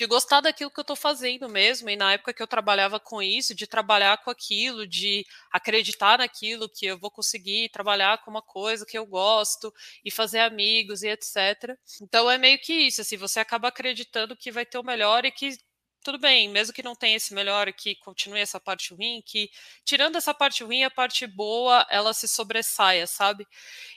[0.00, 3.20] de gostar daquilo que eu estou fazendo mesmo, e na época que eu trabalhava com
[3.20, 8.40] isso, de trabalhar com aquilo, de acreditar naquilo que eu vou conseguir trabalhar com uma
[8.40, 9.70] coisa que eu gosto
[10.02, 11.76] e fazer amigos e etc.
[12.00, 15.30] Então é meio que isso, assim, você acaba acreditando que vai ter o melhor e
[15.30, 15.54] que
[16.02, 19.50] tudo bem, mesmo que não tenha esse melhor, que continue essa parte ruim, que
[19.84, 23.46] tirando essa parte ruim, a parte boa, ela se sobressaia, sabe?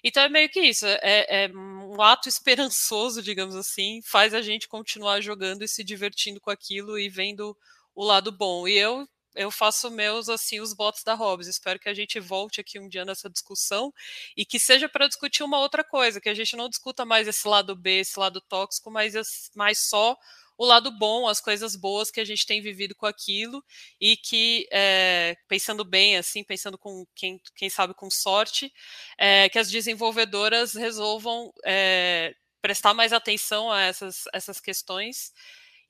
[0.04, 4.68] Então é meio que isso, é, é um ato esperançoso, digamos assim, faz a gente
[4.68, 7.58] continuar jogando e se divertindo com aquilo e vendo
[7.95, 8.68] o lado bom.
[8.68, 11.47] E eu eu faço meus assim os votos da Hobbs.
[11.47, 13.93] Espero que a gente volte aqui um dia nessa discussão
[14.38, 17.47] e que seja para discutir uma outra coisa, que a gente não discuta mais esse
[17.47, 19.14] lado B, esse lado tóxico, mas
[19.56, 20.18] mais só
[20.58, 23.64] o lado bom, as coisas boas que a gente tem vivido com aquilo
[23.99, 28.72] e que, é, pensando bem, assim, pensando com quem, quem sabe com sorte,
[29.18, 35.32] é, que as desenvolvedoras resolvam é, prestar mais atenção a essas, essas questões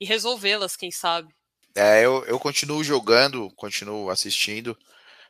[0.00, 1.32] e resolvê-las, quem sabe.
[1.76, 4.76] É, eu, eu continuo jogando, continuo assistindo.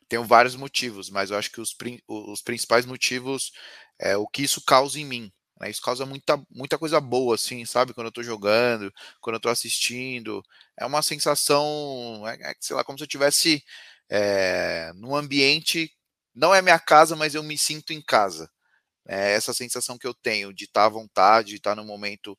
[0.09, 1.75] Tenho vários motivos, mas eu acho que os,
[2.07, 3.53] os principais motivos
[3.99, 5.33] é o que isso causa em mim.
[5.61, 5.71] Né?
[5.71, 7.95] Isso causa muita, muita coisa boa, assim, sabe?
[7.95, 10.43] Quando eu tô jogando, quando eu tô assistindo.
[10.77, 13.65] É uma sensação, é, é, sei lá, como se eu tivesse
[14.09, 15.93] é, num ambiente.
[16.35, 18.51] Não é minha casa, mas eu me sinto em casa.
[19.07, 21.87] É essa sensação que eu tenho de estar tá à vontade, de estar tá num
[21.87, 22.37] momento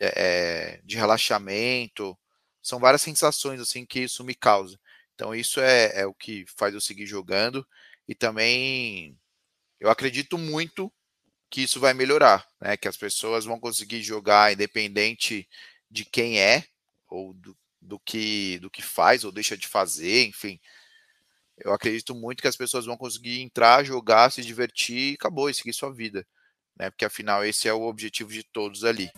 [0.00, 2.18] é, de relaxamento.
[2.62, 4.78] São várias sensações assim que isso me causa.
[5.14, 7.66] Então isso é, é o que faz eu seguir jogando
[8.08, 9.16] e também
[9.80, 10.92] eu acredito muito
[11.52, 12.78] que isso vai melhorar, né?
[12.78, 15.46] Que as pessoas vão conseguir jogar independente
[15.90, 16.64] de quem é
[17.06, 20.58] ou do, do que do que faz ou deixa de fazer, enfim.
[21.58, 25.54] Eu acredito muito que as pessoas vão conseguir entrar, jogar, se divertir e acabou e
[25.54, 26.26] seguir sua vida,
[26.74, 26.88] né?
[26.88, 29.10] Porque afinal esse é o objetivo de todos ali.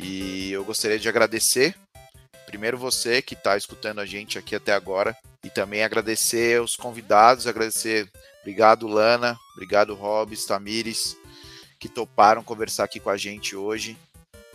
[0.00, 1.76] E eu gostaria de agradecer
[2.44, 7.46] primeiro você que está escutando a gente aqui até agora e também agradecer os convidados,
[7.46, 8.10] agradecer
[8.40, 9.38] Obrigado, Lana.
[9.52, 11.16] Obrigado, Robs, Tamires,
[11.78, 13.96] que toparam conversar aqui com a gente hoje.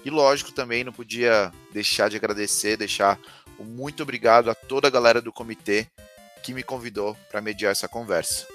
[0.04, 3.20] E lógico, também não podia deixar de agradecer, deixar
[3.60, 5.88] um muito obrigado a toda a galera do comitê
[6.44, 8.46] que me convidou para mediar essa conversa.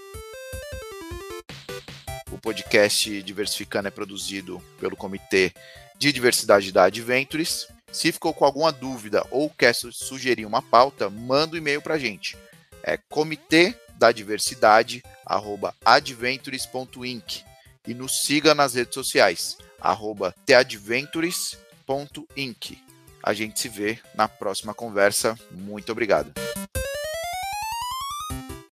[2.31, 5.53] O podcast Diversificando é produzido pelo Comitê
[5.99, 7.67] de Diversidade da Adventures.
[7.91, 11.99] Se ficou com alguma dúvida ou quer sugerir uma pauta, manda um e-mail para a
[11.99, 12.37] gente.
[12.83, 17.45] É comitê da diversidade, arroba adventures.inc
[17.87, 22.79] e nos siga nas redes sociais, arroba teadventures.inc.
[23.23, 25.39] A gente se vê na próxima conversa.
[25.51, 26.33] Muito obrigado.